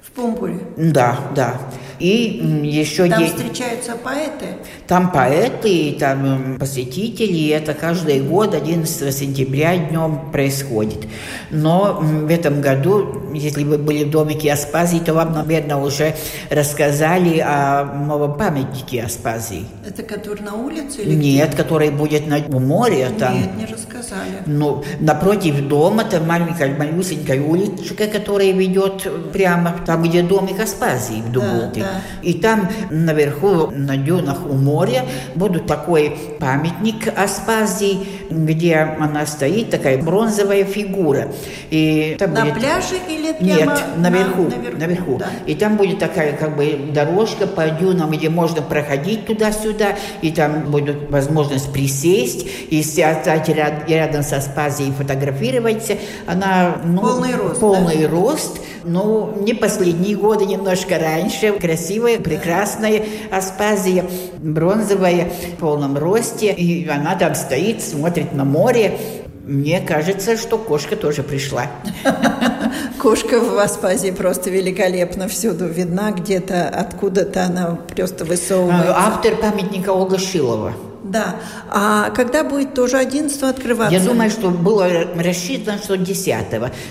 В 0.02 0.12
Пумпуре? 0.12 0.60
Да, 0.78 1.20
да. 1.36 1.60
И 2.04 2.42
еще 2.64 3.08
там 3.08 3.22
есть... 3.22 3.38
встречаются 3.38 3.94
поэты? 3.94 4.58
Там 4.88 5.10
поэты, 5.10 5.96
там 5.98 6.58
посетители, 6.60 7.32
и 7.32 7.48
это 7.48 7.74
каждый 7.74 8.20
год 8.20 8.54
11 8.54 9.16
сентября 9.16 9.78
днем 9.78 10.30
происходит. 10.34 11.08
Но 11.50 12.00
в 12.02 12.30
этом 12.30 12.60
году, 12.60 13.32
если 13.34 13.64
вы 13.64 13.78
были 13.78 14.04
в 14.04 14.12
домике 14.12 14.52
Аспазии, 14.52 14.98
то 15.00 15.14
вам, 15.14 15.32
наверное, 15.32 15.78
уже 15.78 16.14
рассказали 16.50 17.40
о 17.40 17.86
новом 17.86 18.38
памятнике 18.38 19.04
Аспазии. 19.04 19.66
Это 19.88 20.04
который 20.04 20.44
на 20.44 20.56
улице? 20.56 21.04
Или 21.04 21.16
Нет, 21.16 21.54
где? 21.54 21.58
который 21.58 21.90
будет 21.90 22.28
на, 22.28 22.40
у 22.50 22.60
моря. 22.60 23.12
Там. 23.18 23.34
Нет, 23.34 23.56
не 23.56 23.66
рассказали. 23.66 24.44
Ну, 24.46 24.84
напротив 25.00 25.70
дома, 25.70 26.04
там 26.04 26.28
маленькая, 26.28 26.78
малюсенькая 26.78 27.42
уличка, 27.42 28.08
которая 28.08 28.52
ведет 28.52 29.08
прямо 29.32 29.78
там, 29.86 30.04
где 30.04 30.22
домик 30.22 30.60
Аспазии 30.60 31.22
в 31.22 31.32
Дубулте. 31.32 31.80
Да, 31.80 31.93
да. 31.93 31.93
И 32.22 32.34
там 32.34 32.70
наверху, 32.90 33.72
на 33.72 33.98
дюнах 33.98 34.46
у 34.46 34.54
моря, 34.54 35.06
будет 35.36 35.66
такой 35.68 36.16
памятник 36.40 37.08
Аспазии, 37.18 38.00
где 38.30 38.76
она 39.00 39.26
стоит, 39.26 39.70
такая 39.70 40.02
бронзовая 40.02 40.66
фигура. 40.66 41.30
И 41.70 42.16
там 42.20 42.34
на 42.34 42.42
будет... 42.42 42.56
пляже 42.56 42.96
или 43.08 43.34
прямо 43.34 43.74
Нет, 43.74 43.82
наверху. 43.98 44.44
На, 44.44 44.50
наверху, 44.50 44.78
наверху. 44.78 45.18
Да. 45.18 45.30
И 45.46 45.56
там 45.56 45.78
будет 45.78 46.00
такая 46.00 46.34
как 46.34 46.56
бы 46.56 46.92
дорожка 46.94 47.48
по 47.48 47.68
дюнам, 47.70 48.12
где 48.12 48.30
можно 48.30 48.62
проходить 48.62 49.26
туда-сюда, 49.26 49.96
и 50.22 50.32
там 50.32 50.72
будет 50.72 51.10
возможность 51.10 51.72
присесть 51.72 52.46
и 52.70 52.82
стать 52.84 53.50
ряд, 53.50 53.90
рядом 53.90 54.24
со 54.24 54.38
Аспазией 54.38 54.90
и 54.90 54.94
фотографироваться. 54.94 55.98
Она 56.28 56.78
ну, 56.84 57.02
полный 57.02 57.36
рост. 57.36 57.60
Полный 57.60 58.02
да? 58.04 58.10
рост. 58.10 58.62
Ну, 58.84 59.34
не 59.40 59.54
последние 59.54 60.16
годы, 60.16 60.46
немножко 60.46 61.00
раньше. 61.00 61.54
Красивая, 61.54 62.20
прекрасная 62.20 63.04
Аспазия, 63.32 64.06
бронзовая, 64.40 65.30
в 65.30 65.60
полном 65.60 65.98
росте. 65.98 66.54
И 66.54 66.88
она 66.88 67.16
там 67.16 67.36
стоит, 67.36 67.82
смотрит 67.82 68.34
на 68.34 68.44
море. 68.44 68.98
Мне 69.46 69.82
кажется, 69.82 70.38
что 70.38 70.58
кошка 70.58 70.96
тоже 70.96 71.22
пришла. 71.22 71.68
Кошка 73.02 73.42
в 73.42 73.60
Аспазии 73.60 74.12
просто 74.12 74.50
великолепно 74.50 75.28
всюду 75.28 75.68
видна, 75.68 76.12
где-то 76.12 76.70
откуда-то 76.70 77.44
она 77.44 77.78
просто 77.94 78.24
высовывается. 78.24 78.96
Автор 78.96 79.36
памятника 79.36 79.90
Ольга 79.90 80.18
Шилова. 80.18 80.74
Да. 81.14 81.36
А 81.70 82.10
когда 82.10 82.44
будет 82.44 82.74
тоже 82.74 82.98
11 82.98 83.44
открываться? 83.44 83.96
Я 83.96 84.04
думаю, 84.04 84.30
что 84.32 84.50
было 84.50 84.88
рассчитано, 85.16 85.78
что 85.78 85.96
10 85.96 86.34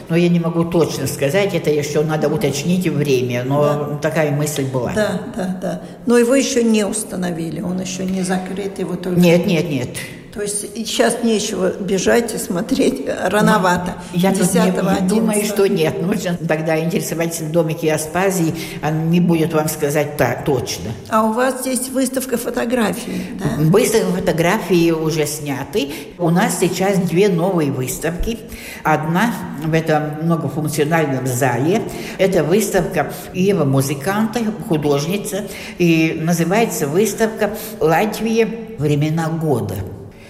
но 0.09 0.17
я 0.17 0.29
не 0.29 0.41
могу 0.41 0.65
точно 0.65 1.07
сказать, 1.07 1.55
это 1.55 1.71
еще 1.71 2.03
надо 2.03 2.29
уточнить 2.29 2.87
время, 2.87 3.45
но 3.45 3.63
да. 3.63 3.99
такая 4.01 4.31
мысль 4.31 4.65
была. 4.65 4.93
Да, 4.95 5.21
да, 5.37 5.59
да. 5.61 5.83
Но 6.07 6.17
его 6.19 6.35
еще 6.35 6.63
не 6.63 6.85
установили, 6.85 7.61
он 7.61 7.81
еще 7.81 8.05
не 8.05 8.23
закрыт, 8.23 8.79
его 8.79 8.97
только... 8.97 9.21
Нет, 9.21 9.47
нет, 9.47 9.69
нет. 9.69 9.89
То 10.33 10.41
есть 10.41 10.75
сейчас 10.75 11.23
нечего 11.23 11.73
бежать 11.73 12.35
и 12.35 12.39
смотреть 12.39 13.07
рановато. 13.07 13.97
Я 14.15 14.33
10 14.33 14.55
не, 14.55 15.09
думаю, 15.09 15.45
что 15.45 15.69
нет. 15.69 16.01
Нужно 16.01 16.39
тогда 16.49 16.79
интересоваться 16.79 17.45
в 17.45 17.53
домике 17.53 17.93
Аспазии, 17.93 18.55
он 18.83 19.11
не 19.11 19.21
будет 19.21 19.53
вам 19.53 19.69
сказать 19.69 20.17
так 20.17 20.47
точно. 20.47 20.93
А 21.11 21.25
у 21.25 21.33
вас 21.35 21.61
здесь 21.61 21.91
выставка 21.91 22.39
фотографий, 22.39 23.27
да? 23.39 23.63
Выставка 23.63 24.11
фотографий 24.13 24.91
уже 24.93 25.27
сняты. 25.27 25.91
У 26.17 26.31
нас 26.31 26.59
сейчас 26.61 26.97
две 26.99 27.29
новые 27.29 27.71
выставки. 27.71 28.39
Одна 28.85 29.35
в 29.63 29.75
этом 29.75 30.25
многофункциональном 30.25 31.27
зале. 31.27 31.83
Это 32.17 32.43
выставка 32.43 33.13
Ева 33.35 33.67
музыканта, 33.67 34.41
художница. 34.67 35.45
И 35.77 36.19
называется 36.23 36.87
выставка 36.87 37.51
«Латвия. 37.81 38.49
Времена 38.79 39.29
года». 39.29 39.75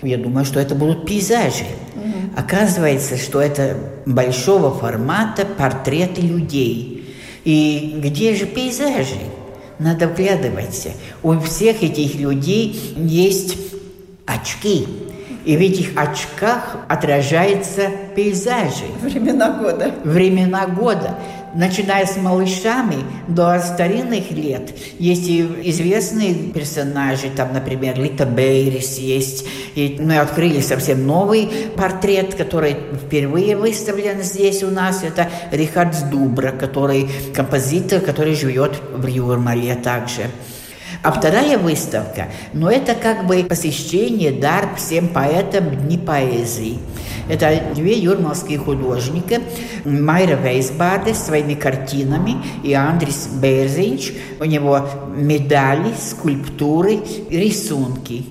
Я 0.02 0.18
думаю, 0.18 0.44
что 0.44 0.60
это 0.60 0.74
будут 0.74 1.06
пейзажи. 1.06 1.64
Угу. 1.94 2.12
Оказывается, 2.36 3.16
что 3.16 3.40
это 3.40 3.76
большого 4.04 4.74
формата 4.74 5.46
портреты 5.46 6.20
людей. 6.20 7.16
И 7.44 7.94
где 7.98 8.34
же 8.34 8.46
пейзажи? 8.46 9.20
Надо 9.78 10.08
вглядываться. 10.08 10.90
У 11.22 11.38
всех 11.40 11.82
этих 11.82 12.16
людей 12.16 12.94
есть 12.96 13.56
очки. 14.26 14.86
И 15.44 15.56
в 15.56 15.60
этих 15.60 15.90
очках 15.96 16.76
отражаются 16.88 17.90
пейзажи. 18.14 18.84
Времена 19.00 19.50
года. 19.50 19.92
Времена 20.04 20.66
года. 20.66 21.18
Начиная 21.54 22.06
с 22.06 22.16
малышами 22.16 23.04
до 23.28 23.58
старинных 23.60 24.30
лет. 24.30 24.74
Есть 24.98 25.28
и 25.28 25.42
известные 25.70 26.34
персонажи, 26.34 27.30
там, 27.34 27.52
например, 27.52 27.98
Лита 27.98 28.26
Бейрис 28.26 28.98
есть. 28.98 29.46
И 29.74 29.98
мы 30.00 30.18
открыли 30.18 30.60
совсем 30.60 31.06
новый 31.06 31.48
портрет, 31.76 32.34
который 32.34 32.76
впервые 33.04 33.56
выставлен 33.56 34.22
здесь 34.22 34.62
у 34.62 34.70
нас. 34.70 35.02
Это 35.02 35.30
Рихард 35.50 36.10
Дубра, 36.10 36.52
который 36.52 37.08
композитор, 37.34 38.00
который 38.00 38.34
живет 38.34 38.72
в 38.94 39.06
Юрмале 39.06 39.74
также. 39.74 40.22
А 41.02 41.10
вторая 41.10 41.58
выставка, 41.58 42.28
ну 42.52 42.68
это 42.68 42.94
как 42.94 43.26
бы 43.26 43.42
посещение, 43.42 44.30
дар 44.30 44.68
всем 44.76 45.08
поэтам 45.08 45.74
Дни 45.74 45.98
поэзии. 45.98 46.78
Это 47.28 47.60
две 47.74 47.98
юрмалские 47.98 48.58
художника, 48.58 49.40
Майра 49.84 50.36
Вейсбарде 50.36 51.14
своими 51.14 51.54
картинами 51.54 52.36
и 52.62 52.72
Андрис 52.72 53.26
Берзинч. 53.26 54.12
У 54.38 54.44
него 54.44 54.88
медали, 55.16 55.92
скульптуры, 56.00 57.00
рисунки. 57.30 58.24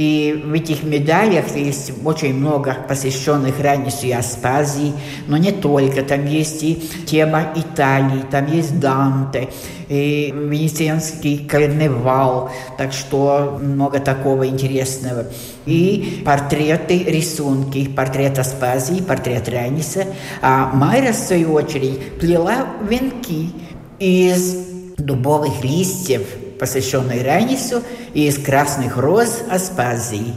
И 0.00 0.42
в 0.46 0.54
этих 0.54 0.82
медалях 0.82 1.54
есть 1.54 1.92
очень 2.06 2.32
много 2.32 2.74
посвященных 2.88 3.56
и 4.02 4.12
Аспазии, 4.12 4.94
но 5.26 5.36
не 5.36 5.52
только. 5.52 6.00
Там 6.02 6.24
есть 6.24 6.62
и 6.62 6.82
тема 7.04 7.52
Италии, 7.54 8.24
там 8.30 8.50
есть 8.50 8.80
Данте, 8.80 9.50
и 9.90 10.32
Венецианский 10.34 11.46
карнавал, 11.46 12.50
так 12.78 12.94
что 12.94 13.60
много 13.62 14.00
такого 14.00 14.48
интересного. 14.48 15.26
И 15.66 16.22
портреты, 16.24 17.04
рисунки, 17.04 17.86
портрет 17.86 18.38
Аспазии, 18.38 19.02
портрет 19.02 19.50
Раниса. 19.50 20.06
А 20.40 20.70
Майра, 20.72 21.12
в 21.12 21.16
свою 21.16 21.52
очередь, 21.52 22.18
плела 22.18 22.68
венки 22.88 23.50
из 23.98 24.70
дубовых 24.96 25.62
листьев, 25.62 26.22
посвященный 26.60 27.24
Ранису, 27.24 27.82
и 28.14 28.28
из 28.28 28.38
красных 28.38 28.96
роз 28.98 29.40
Аспазии. 29.50 30.34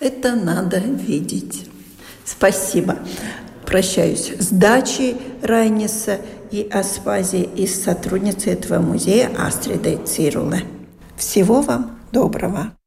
Это 0.00 0.34
надо 0.34 0.78
видеть. 0.78 1.70
Спасибо. 2.24 2.98
Прощаюсь 3.64 4.32
с 4.38 4.48
дачей 4.48 5.16
Райниса 5.42 6.18
и 6.50 6.68
Аспазии 6.70 7.48
и 7.56 7.66
с 7.66 7.84
сотрудницей 7.84 8.54
этого 8.54 8.80
музея 8.80 9.30
Астридой 9.38 9.98
Цируле. 10.04 10.64
Всего 11.16 11.60
вам 11.62 12.00
доброго! 12.12 12.72